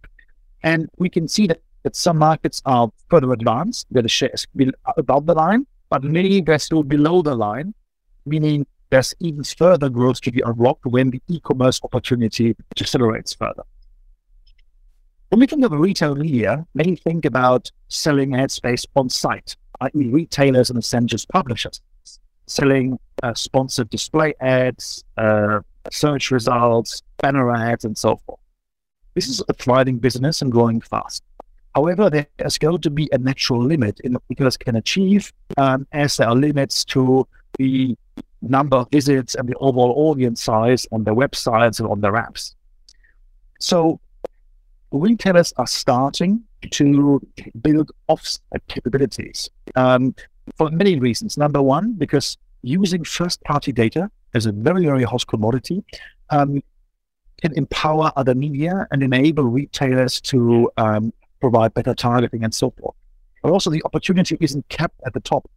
And 0.63 0.87
we 0.97 1.09
can 1.09 1.27
see 1.27 1.45
that, 1.47 1.61
that 1.83 1.97
some 1.97 2.17
markets 2.17 2.61
are 2.65 2.89
further 3.09 3.33
advanced, 3.33 3.87
where 3.89 4.01
the 4.01 4.07
share 4.07 4.31
is 4.33 4.47
above 4.95 5.25
the 5.25 5.33
line, 5.33 5.67
but 5.89 6.03
many 6.03 6.39
they're 6.41 6.57
still 6.57 6.83
below 6.83 7.21
the 7.21 7.35
line, 7.35 7.73
meaning 8.25 8.65
there's 8.91 9.13
even 9.19 9.43
further 9.43 9.89
growth 9.89 10.21
to 10.21 10.31
be 10.31 10.41
unlocked 10.45 10.85
when 10.85 11.11
the 11.11 11.21
e-commerce 11.27 11.81
opportunity 11.83 12.55
accelerates 12.79 13.33
further. 13.33 13.63
When 15.29 15.39
we 15.39 15.47
think 15.47 15.65
of 15.65 15.73
a 15.73 15.77
retail 15.77 16.15
media, 16.15 16.65
many 16.73 16.95
think 16.95 17.25
about 17.25 17.69
selling 17.89 18.35
ad 18.35 18.49
space 18.51 18.85
on 18.95 19.09
site, 19.09 19.55
i.e. 19.81 20.07
retailers 20.07 20.69
and 20.69 20.79
essentials 20.79 21.25
publishers 21.25 21.81
selling 22.47 22.97
uh, 23.23 23.33
sponsored 23.33 23.89
display 23.89 24.33
ads, 24.39 25.03
uh, 25.17 25.59
search 25.91 26.31
results, 26.31 27.03
banner 27.17 27.53
ads, 27.53 27.85
and 27.85 27.97
so 27.97 28.15
forth. 28.25 28.39
This 29.13 29.27
is 29.27 29.43
a 29.49 29.53
thriving 29.53 29.97
business 29.97 30.41
and 30.41 30.51
growing 30.51 30.81
fast. 30.81 31.23
However, 31.75 32.09
there's 32.09 32.57
going 32.57 32.81
to 32.81 32.89
be 32.89 33.07
a 33.11 33.17
natural 33.17 33.61
limit 33.61 33.99
in 34.03 34.13
what 34.13 34.23
retailers 34.29 34.57
can 34.57 34.75
achieve, 34.75 35.31
um, 35.57 35.85
as 35.91 36.17
there 36.17 36.27
are 36.27 36.35
limits 36.35 36.83
to 36.85 37.27
the 37.57 37.95
number 38.41 38.77
of 38.77 38.89
visits 38.91 39.35
and 39.35 39.47
the 39.47 39.55
overall 39.55 39.93
audience 40.09 40.41
size 40.41 40.87
on 40.91 41.03
their 41.03 41.13
websites 41.13 41.79
and 41.79 41.89
on 41.89 42.01
their 42.01 42.13
apps. 42.13 42.55
So, 43.59 43.99
retailers 44.91 45.53
are 45.57 45.67
starting 45.67 46.43
to 46.71 47.21
build 47.61 47.91
offsite 48.09 48.61
capabilities. 48.67 49.49
Um, 49.75 50.15
for 50.55 50.71
many 50.71 50.99
reasons. 50.99 51.37
Number 51.37 51.61
one, 51.61 51.93
because 51.93 52.37
using 52.61 53.03
first 53.03 53.43
party 53.43 53.71
data 53.71 54.09
as 54.33 54.45
a 54.45 54.51
very, 54.51 54.85
very 54.85 55.03
hot 55.03 55.25
commodity 55.27 55.83
um, 56.29 56.61
can 57.41 57.53
empower 57.57 58.11
other 58.15 58.33
media 58.33 58.87
and 58.91 59.03
enable 59.03 59.43
retailers 59.43 60.19
to 60.21 60.71
um, 60.77 61.13
provide 61.39 61.73
better 61.73 61.93
targeting 61.93 62.43
and 62.43 62.53
so 62.53 62.71
forth. 62.71 62.95
But 63.43 63.51
also, 63.51 63.69
the 63.69 63.83
opportunity 63.85 64.37
isn't 64.39 64.67
kept 64.69 64.99
at 65.05 65.13
the 65.13 65.19
top. 65.19 65.49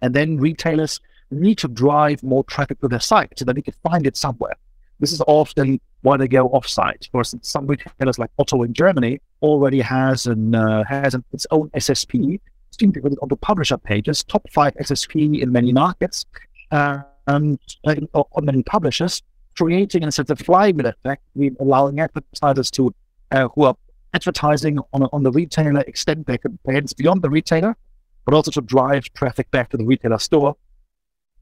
And 0.00 0.14
then 0.14 0.36
retailers 0.36 1.00
need 1.30 1.58
to 1.58 1.68
drive 1.68 2.22
more 2.22 2.44
traffic 2.44 2.80
to 2.80 2.88
their 2.88 3.00
site 3.00 3.38
so 3.38 3.44
that 3.44 3.54
they 3.54 3.62
can 3.62 3.74
find 3.82 4.06
it 4.06 4.16
somewhere. 4.16 4.56
This 5.02 5.12
is 5.12 5.20
often 5.26 5.80
why 6.02 6.16
they 6.16 6.28
go 6.28 6.48
offsite. 6.50 7.10
For 7.10 7.22
instance, 7.22 7.48
some 7.48 7.66
retailers 7.66 8.20
like 8.20 8.30
Otto 8.38 8.62
in 8.62 8.72
Germany 8.72 9.18
already 9.42 9.80
has 9.80 10.26
an 10.26 10.54
uh, 10.54 10.84
has 10.84 11.14
an, 11.14 11.24
its 11.32 11.44
own 11.50 11.70
SSP 11.70 12.38
integrated 12.80 13.18
onto 13.20 13.34
publisher 13.34 13.76
pages, 13.76 14.22
top 14.22 14.48
five 14.52 14.74
SSP 14.74 15.40
in 15.42 15.50
many 15.50 15.72
markets, 15.72 16.24
uh, 16.70 17.00
and 17.26 17.58
uh, 17.84 17.96
on 18.14 18.44
many 18.44 18.62
publishers, 18.62 19.22
creating 19.56 20.04
a 20.04 20.12
sort 20.12 20.30
of 20.30 20.38
flywheel 20.38 20.86
effect, 20.86 21.22
we 21.34 21.50
allowing 21.58 21.98
advertisers 21.98 22.70
to 22.70 22.94
uh, 23.32 23.48
who 23.56 23.64
are 23.64 23.76
advertising 24.14 24.78
on, 24.92 25.08
on 25.12 25.24
the 25.24 25.32
retailer 25.32 25.80
extend 25.80 26.26
their 26.26 26.38
campaigns 26.38 26.92
beyond 26.92 27.22
the 27.22 27.30
retailer, 27.30 27.76
but 28.24 28.34
also 28.34 28.52
to 28.52 28.60
drive 28.60 29.02
traffic 29.14 29.50
back 29.50 29.68
to 29.70 29.76
the 29.76 29.84
retailer 29.84 30.18
store, 30.20 30.56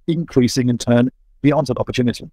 increasing 0.06 0.70
in 0.70 0.78
turn 0.78 1.10
the 1.42 1.52
onset 1.52 1.76
opportunity. 1.78 2.30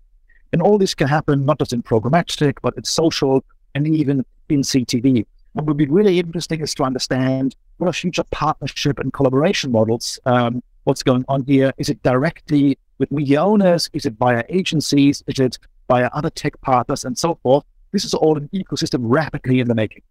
And 0.54 0.62
all 0.62 0.78
this 0.78 0.96
can 0.96 1.08
happen 1.08 1.46
not 1.46 1.60
just 1.60 1.74
in 1.74 1.84
programmatic, 1.84 2.58
but 2.62 2.74
it's 2.78 2.90
social 2.90 3.44
and 3.76 3.88
even 3.88 4.26
in 4.50 4.62
CTV. 4.62 5.26
What 5.54 5.66
would 5.66 5.78
be 5.78 5.88
really 5.88 6.20
interesting 6.20 6.62
is 6.62 6.74
to 6.76 6.84
understand 6.84 7.56
what 7.78 7.88
are 7.88 7.94
future 7.94 8.24
partnership 8.32 9.00
and 9.00 9.12
collaboration 9.12 9.72
models. 9.72 10.20
Um, 10.26 10.62
what's 10.84 11.04
going 11.04 11.26
on 11.28 11.44
here? 11.46 11.74
Is 11.78 11.90
it 11.90 12.02
directly 12.04 12.78
with 12.98 13.12
media 13.12 13.44
owners? 13.44 13.90
Is 13.94 14.06
it 14.06 14.14
via 14.14 14.44
agencies? 14.50 15.24
Is 15.28 15.40
it 15.40 15.58
via 15.90 16.10
other 16.14 16.30
tech 16.30 16.60
partners 16.62 17.04
and 17.04 17.18
so 17.18 17.36
forth? 17.44 17.64
This 17.92 18.06
is 18.06 18.14
all 18.14 18.38
an 18.38 18.50
ecosystem 18.54 19.00
rapidly 19.02 19.60
in 19.60 19.68
the 19.68 19.76
making. 19.76 20.04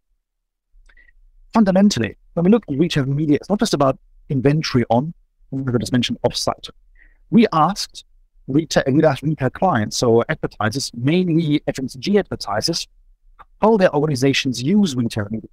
Fundamentally, 1.52 2.16
when 2.34 2.44
we 2.44 2.50
look 2.50 2.64
at 2.68 2.76
reach 2.78 2.96
of 2.96 3.08
media, 3.08 3.36
it's 3.36 3.48
not 3.48 3.58
just 3.58 3.74
about 3.74 3.98
inventory 4.28 4.84
on, 4.90 5.14
we 5.50 5.78
just 5.78 5.92
mentioned 5.92 6.18
offsite. 6.26 6.68
We 7.30 7.46
asked 7.52 8.04
retail, 8.48 8.84
we 8.88 9.02
retail 9.22 9.50
clients, 9.50 9.96
so 9.96 10.24
advertisers, 10.28 10.90
mainly 10.94 11.60
FMCG 11.68 12.18
advertisers, 12.18 12.86
how 13.60 13.76
their 13.76 13.94
organizations 13.94 14.62
use 14.62 14.94
retail 14.94 15.26
media. 15.30 15.50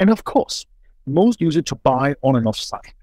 And 0.00 0.10
of 0.10 0.24
course, 0.24 0.66
most 1.06 1.40
use 1.40 1.56
it 1.56 1.66
to 1.66 1.74
buy 1.74 2.14
on 2.22 2.36
and 2.36 2.46
off 2.46 2.56
site. 2.56 2.94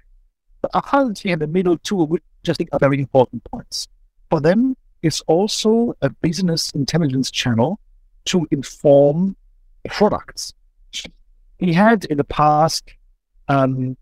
But 0.61 0.71
Ahalti 0.73 1.31
and 1.31 1.41
the 1.41 1.47
middle 1.47 1.77
two, 1.77 1.95
which 1.95 2.23
I 2.47 2.53
think 2.53 2.69
are 2.73 2.79
very 2.79 2.99
important 2.99 3.43
points. 3.45 3.87
For 4.29 4.39
them, 4.39 4.75
it's 5.01 5.21
also 5.21 5.95
a 6.01 6.09
business 6.09 6.71
intelligence 6.71 7.31
channel 7.31 7.79
to 8.25 8.47
inform 8.51 9.35
products. 9.87 10.53
He 11.57 11.73
had 11.73 12.05
in 12.05 12.17
the 12.17 12.23
past 12.23 12.83
um, 13.47 13.97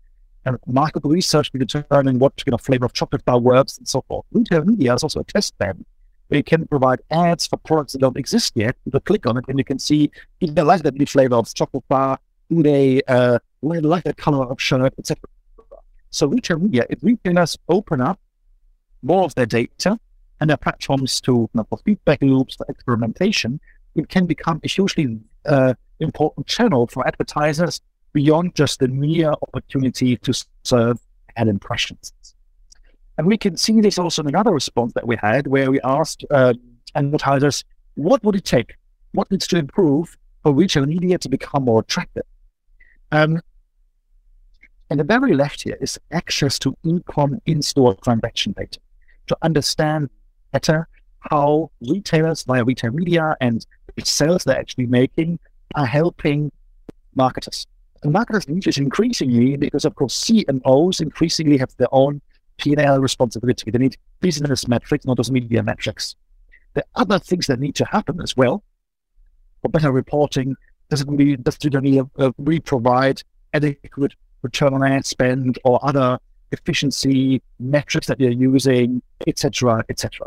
market 0.66 1.02
research 1.04 1.52
to 1.52 1.58
determine 1.58 2.18
what 2.18 2.44
kind 2.44 2.54
of 2.54 2.60
flavor 2.60 2.86
of 2.86 2.92
chocolate 2.92 3.24
bar 3.24 3.38
works 3.38 3.78
and 3.78 3.88
so 3.88 4.02
forth. 4.08 4.24
Retail 4.32 4.64
media 4.64 4.94
is 4.94 5.02
also 5.02 5.20
a 5.20 5.24
test 5.24 5.56
bed 5.58 5.84
where 6.28 6.38
you 6.38 6.44
can 6.44 6.66
provide 6.66 7.00
ads 7.10 7.46
for 7.46 7.56
products 7.56 7.92
that 7.94 8.00
don't 8.00 8.16
exist 8.16 8.52
yet. 8.54 8.76
You 8.84 9.00
click 9.00 9.26
on 9.26 9.36
it 9.38 9.44
and 9.48 9.58
you 9.58 9.64
can 9.64 9.78
see 9.78 10.10
if 10.40 10.54
they 10.54 10.62
like 10.62 10.82
that 10.82 10.94
new 10.94 11.06
flavor 11.06 11.36
of 11.36 11.52
chocolate 11.52 11.88
bar, 11.88 12.18
do 12.50 12.62
they 12.62 13.02
uh, 13.08 13.38
like 13.62 14.04
that 14.04 14.16
color 14.16 14.46
of 14.46 14.60
shirt, 14.60 14.94
etc. 14.98 15.20
So 16.10 16.26
retail 16.26 16.58
media, 16.58 16.86
if 16.88 16.98
retailers 17.02 17.56
open 17.68 18.00
up 18.00 18.18
more 19.02 19.24
of 19.24 19.34
their 19.34 19.46
data 19.46 19.98
and 20.40 20.50
their 20.50 20.56
platforms 20.56 21.20
to 21.22 21.32
you 21.32 21.50
know, 21.54 21.66
for 21.68 21.78
feedback 21.78 22.22
loops, 22.22 22.56
for 22.56 22.66
experimentation, 22.68 23.60
it 23.94 24.08
can 24.08 24.26
become 24.26 24.60
a 24.62 24.68
hugely 24.68 25.18
uh, 25.46 25.74
important 26.00 26.46
channel 26.46 26.86
for 26.86 27.06
advertisers 27.06 27.80
beyond 28.18 28.52
just 28.56 28.80
the 28.80 28.88
mere 28.88 29.32
opportunity 29.46 30.16
to 30.16 30.32
serve 30.64 30.98
ad 31.36 31.46
impressions. 31.46 32.12
And 33.16 33.28
we 33.28 33.38
can 33.38 33.56
see 33.56 33.80
this 33.80 33.96
also 33.96 34.22
in 34.22 34.28
another 34.28 34.50
response 34.50 34.92
that 34.94 35.06
we 35.06 35.16
had 35.28 35.46
where 35.46 35.70
we 35.70 35.80
asked 35.82 36.24
uh, 36.32 36.54
advertisers, 36.96 37.64
what 37.94 38.18
would 38.24 38.34
it 38.34 38.44
take? 38.44 38.74
What 39.12 39.30
needs 39.30 39.46
to 39.48 39.56
improve 39.56 40.18
for 40.42 40.52
retail 40.52 40.84
media 40.84 41.16
to 41.18 41.28
become 41.28 41.64
more 41.66 41.80
attractive? 41.82 42.24
Um, 43.12 43.40
and 44.90 44.98
the 44.98 45.04
very 45.04 45.32
left 45.34 45.62
here 45.62 45.78
is 45.80 45.96
access 46.10 46.58
to 46.58 46.76
e-com 46.82 47.40
in-store 47.46 47.94
transaction 48.02 48.52
data 48.58 48.80
to 49.28 49.36
understand 49.42 50.10
better 50.50 50.88
how 51.20 51.70
retailers 51.82 52.42
via 52.42 52.64
retail 52.64 52.90
media 52.90 53.36
and 53.40 53.64
the 53.94 54.04
sales 54.04 54.42
they're 54.42 54.58
actually 54.58 54.86
making 54.86 55.38
are 55.76 55.86
helping 55.86 56.50
marketers. 57.14 57.68
And 58.02 58.12
marketers 58.12 58.48
need 58.48 58.62
this 58.62 58.78
increasingly 58.78 59.56
because, 59.56 59.84
of 59.84 59.94
course, 59.94 60.24
CMOs 60.24 61.00
increasingly 61.00 61.58
have 61.58 61.74
their 61.76 61.88
own 61.92 62.20
P&L 62.58 63.00
responsibility. 63.00 63.70
They 63.70 63.78
need 63.78 63.96
business 64.20 64.68
metrics, 64.68 65.04
not 65.04 65.16
just 65.16 65.32
media 65.32 65.62
metrics. 65.62 66.16
The 66.74 66.84
other 66.94 67.18
things 67.18 67.46
that 67.46 67.60
need 67.60 67.74
to 67.76 67.84
happen 67.84 68.20
as 68.20 68.36
well 68.36 68.62
for 69.62 69.68
better 69.68 69.90
reporting 69.90 70.54
does 70.90 71.00
it 71.00 71.08
really, 71.08 71.36
does 71.36 71.58
it 71.62 71.74
really, 71.74 72.00
uh, 72.00 72.32
really 72.38 72.60
provide 72.60 73.22
adequate 73.52 74.14
return 74.42 74.74
on 74.74 74.82
ad 74.82 75.04
spend 75.04 75.58
or 75.64 75.84
other 75.84 76.18
efficiency, 76.52 77.42
metrics 77.58 78.06
that 78.06 78.20
you're 78.20 78.30
using, 78.30 79.02
etc., 79.26 79.84
etc. 79.88 80.26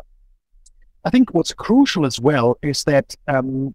I 1.04 1.10
think 1.10 1.34
what's 1.34 1.54
crucial 1.54 2.06
as 2.06 2.20
well 2.20 2.58
is 2.62 2.84
that 2.84 3.16
um, 3.28 3.74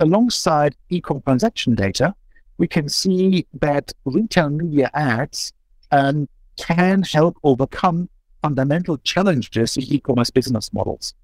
alongside 0.00 0.74
e-com 0.88 1.20
transaction 1.22 1.74
data, 1.74 2.14
we 2.58 2.66
can 2.66 2.88
see 2.88 3.46
that 3.60 3.92
retail 4.04 4.50
media 4.50 4.90
ads 4.94 5.52
um, 5.90 6.28
can 6.56 7.02
help 7.02 7.36
overcome 7.44 8.08
fundamental 8.42 8.98
challenges 8.98 9.76
in 9.76 9.84
e-commerce 9.84 10.30
business 10.30 10.72
models. 10.72 11.14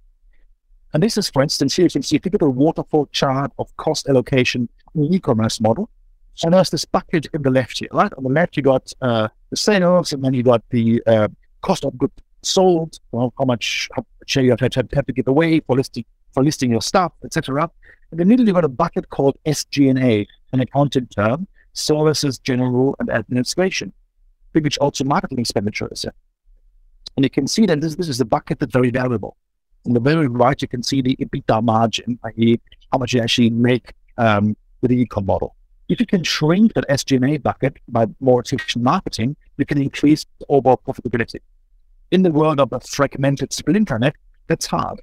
And 0.92 1.02
this 1.02 1.16
is, 1.16 1.30
for 1.30 1.42
instance, 1.42 1.74
here 1.74 1.84
you 1.84 1.90
can 1.90 2.02
see 2.02 2.16
a 2.16 2.20
typical 2.20 2.50
waterfall 2.50 3.06
chart 3.12 3.52
of 3.58 3.74
cost 3.78 4.08
allocation 4.08 4.68
in 4.94 5.14
e-commerce 5.14 5.60
model. 5.60 5.88
And 6.42 6.52
there's 6.52 6.70
this 6.70 6.84
bucket 6.84 7.26
in 7.32 7.42
the 7.42 7.50
left 7.50 7.78
here, 7.78 7.88
right? 7.92 8.12
On 8.14 8.24
the 8.24 8.30
left, 8.30 8.56
you 8.56 8.62
got 8.62 8.92
uh, 9.00 9.28
the 9.50 9.56
sales, 9.56 10.12
and 10.12 10.22
then 10.24 10.34
you 10.34 10.42
got 10.42 10.62
the 10.70 11.02
uh, 11.06 11.28
cost 11.60 11.84
of 11.84 11.96
goods 11.96 12.14
sold, 12.42 12.98
well, 13.12 13.32
how 13.38 13.44
much 13.44 13.88
much 13.96 14.36
you 14.36 14.50
have 14.50 14.58
to, 14.58 14.88
have 14.94 15.06
to 15.06 15.12
give 15.12 15.28
away 15.28 15.60
for 15.60 15.76
listing 15.76 16.04
for 16.32 16.42
listing 16.42 16.70
your 16.70 16.80
stuff, 16.80 17.12
etc. 17.24 17.70
And 18.12 18.30
then 18.30 18.46
you 18.46 18.52
got 18.52 18.64
a 18.64 18.68
bucket 18.68 19.08
called 19.08 19.38
SG&A, 19.46 20.26
an 20.52 20.60
accounting 20.60 21.06
term, 21.06 21.48
services, 21.72 22.38
general, 22.38 22.94
and 23.00 23.10
administration, 23.10 23.92
which 24.52 24.76
also 24.78 25.04
marketing 25.04 25.38
expenditures. 25.38 26.04
And 27.16 27.24
you 27.24 27.30
can 27.30 27.46
see 27.46 27.64
that 27.66 27.80
this, 27.80 27.96
this 27.96 28.08
is 28.08 28.20
a 28.20 28.26
bucket 28.26 28.58
that's 28.60 28.72
very 28.72 28.90
valuable. 28.90 29.36
On 29.86 29.94
the 29.94 30.00
very 30.00 30.28
right, 30.28 30.60
you 30.60 30.68
can 30.68 30.82
see 30.82 31.00
the 31.00 31.16
EBITDA 31.16 31.64
margin, 31.64 32.18
i.e., 32.24 32.60
how 32.92 32.98
much 32.98 33.14
you 33.14 33.20
actually 33.20 33.48
make 33.48 33.94
um, 34.18 34.56
with 34.82 34.90
the 34.90 35.00
e-com 35.00 35.24
model. 35.24 35.56
If 35.88 35.98
you 35.98 36.06
can 36.06 36.22
shrink 36.22 36.74
that 36.74 36.86
SG&A 36.88 37.38
bucket 37.38 37.78
by 37.88 38.06
more 38.20 38.42
efficient 38.42 38.84
marketing, 38.84 39.36
you 39.56 39.64
can 39.64 39.80
increase 39.80 40.26
overall 40.50 40.80
profitability. 40.86 41.40
In 42.10 42.22
the 42.22 42.30
world 42.30 42.60
of 42.60 42.72
a 42.72 42.80
fragmented 42.80 43.54
splinter 43.54 43.98
net, 43.98 44.14
that's 44.48 44.66
hard. 44.66 45.00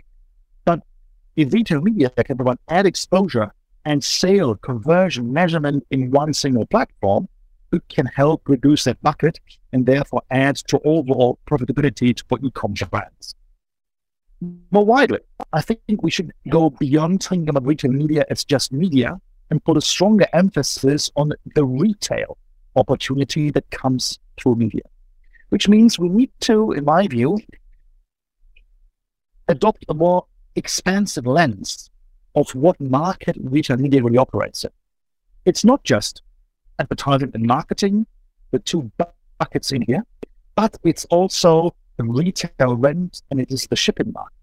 In 1.40 1.48
retail 1.52 1.80
media, 1.80 2.12
they 2.18 2.26
can 2.26 2.36
provide 2.36 2.58
ad 2.68 2.86
exposure 2.86 3.54
and 3.86 4.04
sale 4.04 4.56
conversion 4.56 5.32
measurement 5.32 5.88
in 5.90 6.12
one 6.12 6.34
single 6.34 6.66
platform, 6.66 7.30
it 7.72 7.82
can 7.88 8.08
help 8.08 8.42
reduce 8.50 8.84
that 8.84 9.02
bucket 9.02 9.40
and 9.72 9.86
therefore 9.86 10.22
add 10.32 10.58
to 10.58 10.82
overall 10.84 11.40
profitability 11.50 12.22
for 12.28 12.38
e-commerce 12.44 12.84
brands. 12.84 13.36
More 14.72 14.84
widely, 14.84 15.20
I 15.54 15.62
think 15.62 16.04
we 16.04 16.12
should 16.12 16.34
go 16.50 16.72
beyond 16.72 17.24
thinking 17.24 17.48
about 17.48 17.66
retail 17.66 17.94
media 17.94 18.26
as 18.30 18.44
just 18.44 18.74
media 18.74 19.18
and 19.50 19.64
put 19.64 19.78
a 19.78 19.82
stronger 19.82 20.28
emphasis 20.34 21.10
on 21.16 21.32
the 21.56 21.64
retail 21.64 22.38
opportunity 22.76 23.50
that 23.52 23.72
comes 23.72 24.20
through 24.38 24.56
media, 24.56 24.84
which 25.50 25.70
means 25.70 25.98
we 25.98 26.10
need 26.10 26.32
to, 26.42 26.74
in 26.74 26.84
my 26.84 27.08
view, 27.08 27.40
adopt 29.48 29.86
a 29.88 29.94
more 29.94 30.26
expansive 30.56 31.26
lens 31.26 31.90
of 32.36 32.54
what 32.56 32.80
market 32.80 33.36
retail 33.40 33.78
media 33.78 34.04
really 34.04 34.18
operates 34.18 34.64
in. 34.64 34.72
It's 35.46 35.66
not 35.66 35.84
just 35.84 36.22
advertising 36.80 37.32
and 37.34 37.46
marketing, 37.46 38.06
the 38.52 38.60
two 38.60 38.92
buckets 39.40 39.72
in 39.72 39.82
here, 39.84 40.04
but 40.56 40.78
it's 40.84 41.06
also 41.06 41.74
the 41.98 42.04
retail 42.04 42.76
rent 42.76 43.22
and 43.30 43.40
it 43.40 43.52
is 43.52 43.68
the 43.68 43.76
shipping 43.76 44.12
market. 44.12 44.34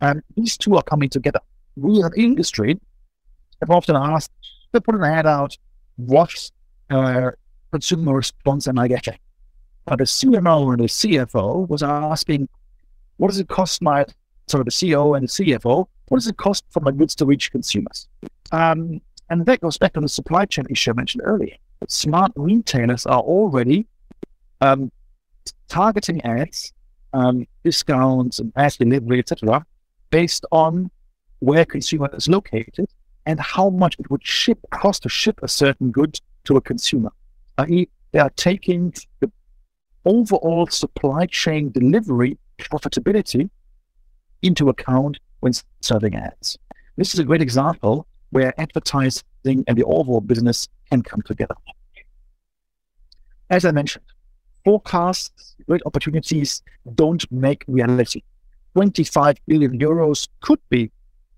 And 0.00 0.22
these 0.36 0.56
two 0.56 0.76
are 0.76 0.82
coming 0.82 1.08
together. 1.08 1.40
We 1.76 2.02
as 2.02 2.12
industry 2.16 2.78
have 3.60 3.70
often 3.70 3.96
asked, 3.96 4.32
to 4.72 4.80
put 4.80 4.94
an 4.94 5.04
ad 5.04 5.26
out, 5.26 5.56
what 5.96 6.50
uh, 6.90 7.30
consumer 7.72 8.14
response 8.14 8.68
am 8.68 8.78
I 8.78 8.88
getting? 8.88 9.18
But 9.86 9.98
the 9.98 10.04
CMO 10.04 10.70
and 10.72 10.80
the 10.80 10.84
CFO 10.84 11.68
was 11.68 11.82
asking, 11.82 12.48
what 13.16 13.28
does 13.28 13.40
it 13.40 13.48
cost 13.48 13.82
my, 13.82 14.04
sorry, 14.48 14.64
the 14.64 14.70
CEO 14.70 15.16
and 15.16 15.28
the 15.28 15.30
CFO, 15.30 15.86
what 16.08 16.18
does 16.18 16.26
it 16.26 16.36
cost 16.36 16.64
for 16.70 16.80
my 16.80 16.90
goods 16.90 17.14
to 17.16 17.26
reach 17.26 17.52
consumers? 17.52 18.08
Um, 18.52 19.00
and 19.30 19.44
that 19.46 19.60
goes 19.60 19.78
back 19.78 19.92
to 19.94 20.00
the 20.00 20.08
supply 20.08 20.46
chain 20.46 20.66
issue 20.70 20.90
I 20.90 20.94
mentioned 20.94 21.22
earlier. 21.24 21.56
Smart 21.86 22.32
retailers 22.34 23.06
are 23.06 23.20
already 23.20 23.86
um, 24.60 24.90
targeting 25.68 26.22
ads, 26.22 26.72
um, 27.12 27.46
discounts, 27.62 28.38
and 28.38 28.52
ad 28.56 28.72
delivery, 28.78 29.18
etc., 29.18 29.64
based 30.10 30.44
on 30.50 30.90
where 31.40 31.64
consumer 31.64 32.08
is 32.14 32.28
located 32.28 32.88
and 33.26 33.38
how 33.38 33.68
much 33.70 33.96
it 33.98 34.10
would 34.10 34.26
ship 34.26 34.58
cost 34.70 35.02
to 35.02 35.08
ship 35.08 35.38
a 35.42 35.48
certain 35.48 35.90
good 35.90 36.18
to 36.44 36.56
a 36.56 36.60
consumer. 36.60 37.12
I.e., 37.58 37.88
they 38.12 38.18
are 38.18 38.30
taking 38.30 38.94
the 39.20 39.30
overall 40.04 40.66
supply 40.66 41.26
chain 41.26 41.70
delivery 41.70 42.38
profitability 42.58 43.50
into 44.42 44.68
account 44.68 45.18
when 45.40 45.52
serving 45.80 46.14
ads. 46.14 46.58
This 46.96 47.14
is 47.14 47.20
a 47.20 47.24
great 47.24 47.42
example 47.42 48.06
where 48.30 48.58
advertising 48.60 49.22
and 49.44 49.76
the 49.76 49.84
overall 49.84 50.20
business 50.20 50.68
can 50.90 51.02
come 51.02 51.22
together. 51.22 51.54
As 53.50 53.64
I 53.64 53.70
mentioned, 53.70 54.04
forecasts, 54.64 55.56
great 55.66 55.80
opportunities 55.86 56.62
don't 56.94 57.30
make 57.32 57.64
reality. 57.66 58.22
25 58.74 59.36
billion 59.46 59.78
euros 59.78 60.28
could 60.40 60.60
be 60.68 60.90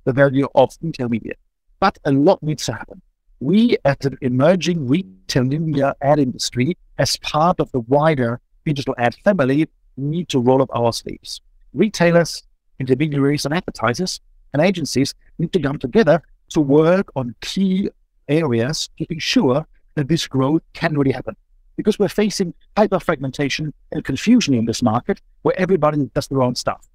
the 0.05 0.13
value 0.13 0.49
of 0.55 0.77
retail 0.83 1.09
media, 1.09 1.35
but 1.79 1.99
a 2.05 2.13
lot 2.13 2.43
needs 2.43 2.65
to 2.67 2.73
happen. 2.73 3.01
We, 3.39 3.77
as 3.85 3.97
an 4.05 4.19
emerging 4.21 4.89
retail 4.89 5.45
media 5.45 5.95
ad 6.03 6.19
industry, 6.19 6.77
as 6.99 7.17
part 7.19 7.61
of 7.61 7.71
the 7.73 7.81
wider 7.81 8.41
digital 8.67 8.95
ad 8.99 9.15
family, 9.25 9.69
need 9.97 10.29
to 10.31 10.41
roll 10.41 10.63
up 10.63 10.69
our 10.75 10.93
sleeves. 10.93 11.41
Retailers, 11.73 12.43
intermediaries, 12.81 13.45
and 13.45 13.55
advertisers 13.55 14.21
and 14.53 14.63
agencies 14.63 15.15
need 15.39 15.53
to 15.53 15.61
come 15.61 15.79
together 15.79 16.23
to 16.51 16.61
work 16.61 17.13
on 17.15 17.35
key 17.41 17.89
areas 18.29 18.89
to 18.99 19.07
be 19.07 19.21
sure 19.21 19.67
that 19.95 20.09
this 20.09 20.27
growth 20.27 20.63
can 20.73 20.97
really 20.97 21.13
happen. 21.13 21.37
Because 21.77 21.99
we're 21.99 22.09
facing 22.09 22.53
hyper 22.77 23.01
fragmentation 23.01 23.73
and 23.93 24.05
confusion 24.05 24.55
in 24.55 24.65
this 24.65 24.83
market 24.83 25.21
where 25.43 25.59
everybody 25.59 26.11
does 26.15 26.29
their 26.29 26.43
own 26.43 26.55
stuff. 26.55 26.87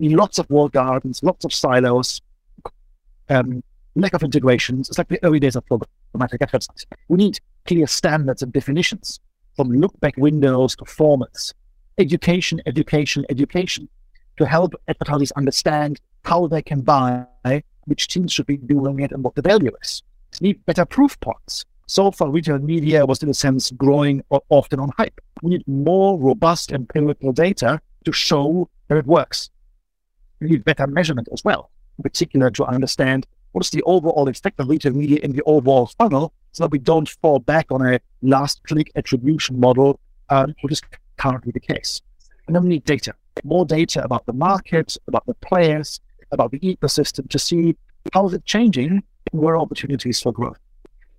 Lots 0.00 0.38
of 0.38 0.50
walled 0.50 0.72
gardens, 0.72 1.22
lots 1.22 1.44
of 1.44 1.52
silos, 1.52 2.20
um, 3.28 3.62
lack 3.94 4.12
of 4.14 4.22
integrations. 4.22 4.88
It's 4.88 4.98
like 4.98 5.08
the 5.08 5.22
early 5.22 5.40
days 5.40 5.56
of 5.56 5.64
programmatic 5.66 6.42
advertising. 6.42 6.88
We 7.08 7.18
need 7.18 7.40
clear 7.66 7.86
standards 7.86 8.42
and 8.42 8.52
definitions 8.52 9.20
from 9.56 9.70
look 9.70 9.98
back 10.00 10.16
windows 10.16 10.76
to 10.76 10.84
formats, 10.84 11.54
education, 11.98 12.60
education, 12.66 13.24
education 13.30 13.88
to 14.42 14.48
help 14.48 14.74
advertisers 14.88 15.30
understand 15.32 16.00
how 16.24 16.46
they 16.48 16.62
can 16.62 16.80
buy, 16.80 17.24
which 17.84 18.08
teams 18.08 18.32
should 18.32 18.46
be 18.46 18.56
doing 18.56 19.00
it, 19.00 19.12
and 19.12 19.22
what 19.22 19.34
the 19.36 19.42
value 19.42 19.70
is. 19.80 20.02
We 20.40 20.48
need 20.48 20.66
better 20.66 20.84
proof 20.84 21.18
points. 21.20 21.64
So 21.86 22.10
far, 22.10 22.30
retail 22.30 22.58
media 22.58 23.06
was, 23.06 23.22
in 23.22 23.28
a 23.28 23.34
sense, 23.34 23.70
growing 23.70 24.22
often 24.48 24.80
on 24.80 24.90
hype. 24.96 25.20
We 25.42 25.50
need 25.50 25.68
more 25.68 26.18
robust 26.18 26.72
empirical 26.72 27.32
data 27.32 27.80
to 28.04 28.12
show 28.12 28.68
that 28.88 28.98
it 28.98 29.06
works. 29.06 29.50
We 30.40 30.48
need 30.48 30.64
better 30.64 30.86
measurement 30.86 31.28
as 31.32 31.44
well, 31.44 31.70
in 31.98 32.02
particular 32.02 32.50
to 32.50 32.64
understand 32.64 33.26
what 33.52 33.64
is 33.64 33.70
the 33.70 33.82
overall 33.82 34.28
effect 34.28 34.58
of 34.58 34.68
retail 34.68 34.92
media 34.92 35.18
in 35.22 35.32
the 35.32 35.42
overall 35.44 35.86
funnel 35.98 36.32
so 36.52 36.64
that 36.64 36.72
we 36.72 36.78
don't 36.78 37.08
fall 37.08 37.38
back 37.38 37.66
on 37.70 37.86
a 37.86 38.00
last 38.22 38.62
click 38.64 38.90
attribution 38.96 39.60
model, 39.60 40.00
um, 40.30 40.54
which 40.62 40.72
is 40.72 40.80
currently 41.16 41.52
the 41.52 41.60
case. 41.60 42.00
And 42.46 42.56
then 42.56 42.62
we 42.64 42.70
need 42.70 42.84
data, 42.84 43.14
more 43.44 43.64
data 43.64 44.02
about 44.04 44.26
the 44.26 44.32
market, 44.32 44.96
about 45.08 45.26
the 45.26 45.34
players, 45.34 46.00
about 46.30 46.50
the 46.50 46.60
ecosystem 46.60 47.28
to 47.30 47.38
see 47.38 47.76
how 48.12 48.26
is 48.26 48.34
it 48.34 48.44
changing 48.44 49.02
and 49.32 49.42
where 49.42 49.54
are 49.54 49.60
opportunities 49.60 50.20
for 50.20 50.32
growth. 50.32 50.58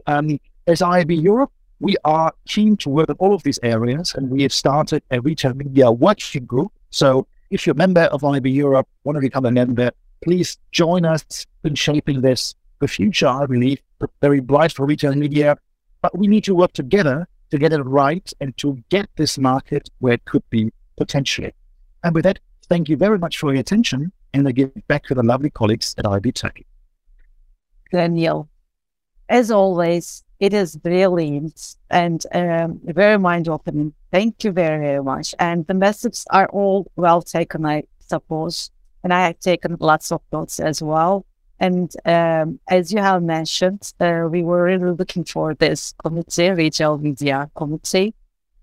Um, 0.08 0.39
as 0.67 0.80
IAB 0.82 1.21
Europe, 1.21 1.52
we 1.80 1.95
are 2.06 2.34
keen 2.47 2.78
to 2.78 2.89
work 2.89 3.10
on 3.10 3.15
all 3.19 3.34
of 3.34 3.43
these 3.43 3.60
areas 3.63 4.13
and 4.15 4.30
we 4.30 4.43
have 4.43 4.54
started 4.54 5.04
a 5.12 5.21
retail 5.21 5.54
media 5.54 5.91
working 5.91 6.45
group. 6.45 6.71
So 6.89 7.28
if 7.49 7.65
you're 7.65 7.73
a 7.73 7.78
member 7.78 8.02
of 8.02 8.21
IAB 8.21 8.54
Europe, 8.54 8.88
want 9.04 9.17
to 9.17 9.21
become 9.21 9.45
a 9.45 9.52
member, 9.52 9.91
please 10.23 10.58
join 10.71 11.06
us 11.06 11.45
in 11.63 11.76
shaping 11.76 12.21
this. 12.21 12.56
The 12.80 12.88
future, 12.88 13.28
I 13.28 13.45
believe, 13.45 13.82
very 14.21 14.41
bright 14.41 14.73
for 14.73 14.86
retail 14.86 15.15
media, 15.15 15.58
but 16.02 16.17
we 16.17 16.28
need 16.28 16.43
to 16.45 16.56
work 16.56 16.73
together 16.73 17.28
to 17.52 17.58
get 17.58 17.71
it 17.71 17.82
right 17.82 18.32
and 18.41 18.58
to 18.58 18.78
get 18.89 19.08
this 19.15 19.38
market 19.38 19.89
where 19.99 20.13
it 20.13 20.26
could 20.26 20.43
be 20.49 20.71
potentially. 20.97 21.54
And 22.03 22.13
with 22.15 22.23
that, 22.23 22.39
thank 22.67 22.89
you 22.89 22.97
very 22.97 23.17
much 23.17 23.37
for 23.37 23.53
your 23.53 23.61
attention 23.61 24.11
and 24.33 24.47
I 24.47 24.51
give 24.51 24.71
back 24.87 25.03
to 25.05 25.15
the 25.15 25.23
lovely 25.23 25.49
colleagues 25.49 25.93
at 25.97 26.05
IB 26.05 26.31
Tech. 26.31 26.65
Daniel, 27.91 28.49
as 29.29 29.51
always, 29.51 30.23
it 30.39 30.53
is 30.53 30.75
brilliant 30.75 31.75
and 31.89 32.25
um, 32.33 32.79
very 32.83 33.17
mind 33.19 33.47
opening. 33.47 33.93
Thank 34.11 34.43
you 34.43 34.51
very, 34.51 34.83
very 34.83 35.03
much. 35.03 35.35
And 35.39 35.65
the 35.67 35.75
messages 35.75 36.25
are 36.31 36.49
all 36.49 36.91
well 36.95 37.21
taken, 37.21 37.65
I 37.65 37.83
suppose. 37.99 38.71
And 39.03 39.13
I 39.13 39.27
have 39.27 39.39
taken 39.39 39.77
lots 39.79 40.11
of 40.11 40.21
notes 40.31 40.59
as 40.59 40.81
well. 40.81 41.25
And 41.59 41.93
um, 42.05 42.59
as 42.69 42.91
you 42.91 42.99
have 42.99 43.21
mentioned, 43.23 43.93
uh, 43.99 44.27
we 44.29 44.43
were 44.43 44.63
really 44.63 44.91
looking 44.91 45.23
for 45.23 45.53
this 45.53 45.93
committee, 46.03 46.49
retail 46.49 46.97
media 46.97 47.49
committee. 47.55 48.15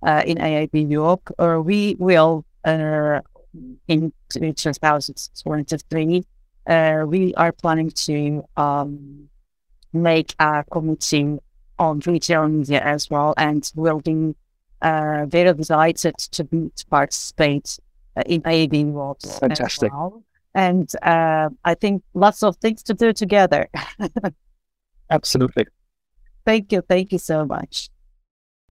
uh, 0.03 0.23
in 0.27 0.39
IAB 0.39 0.91
Europe. 0.91 1.31
Uh, 1.39 1.61
we 1.63 1.97
will, 1.99 2.45
uh, 2.65 3.21
in 3.89 4.13
2023, 4.31 6.25
uh, 6.67 7.05
we 7.07 7.35
are 7.35 7.53
planning 7.53 7.91
to 7.91 8.45
um, 8.57 9.29
make 9.93 10.35
a 10.39 10.65
committee 10.71 11.39
on 11.79 12.01
retail 12.01 12.49
media 12.49 12.81
as 12.81 13.09
well, 13.11 13.35
and 13.37 13.71
we'll 13.75 14.01
be 14.01 14.35
uh, 14.83 15.27
very 15.27 15.53
delighted 15.55 16.17
to, 16.19 16.45
be, 16.45 16.71
to 16.77 16.87
participate 16.87 17.79
uh, 18.17 18.23
in 18.27 18.43
AAB 18.43 18.85
World. 18.87 19.19
Fantastic. 19.41 19.93
Well. 19.93 20.23
And 20.55 20.91
uh, 21.03 21.49
I 21.65 21.75
think 21.75 22.03
lots 22.15 22.43
of 22.43 22.57
things 22.57 22.83
to 22.85 22.95
do 22.95 23.13
together. 23.13 23.69
Absolutely. 25.11 25.67
Thank 26.45 26.73
you. 26.73 26.83
Thank 26.83 27.13
you 27.13 27.19
so 27.19 27.45
much. 27.45 27.89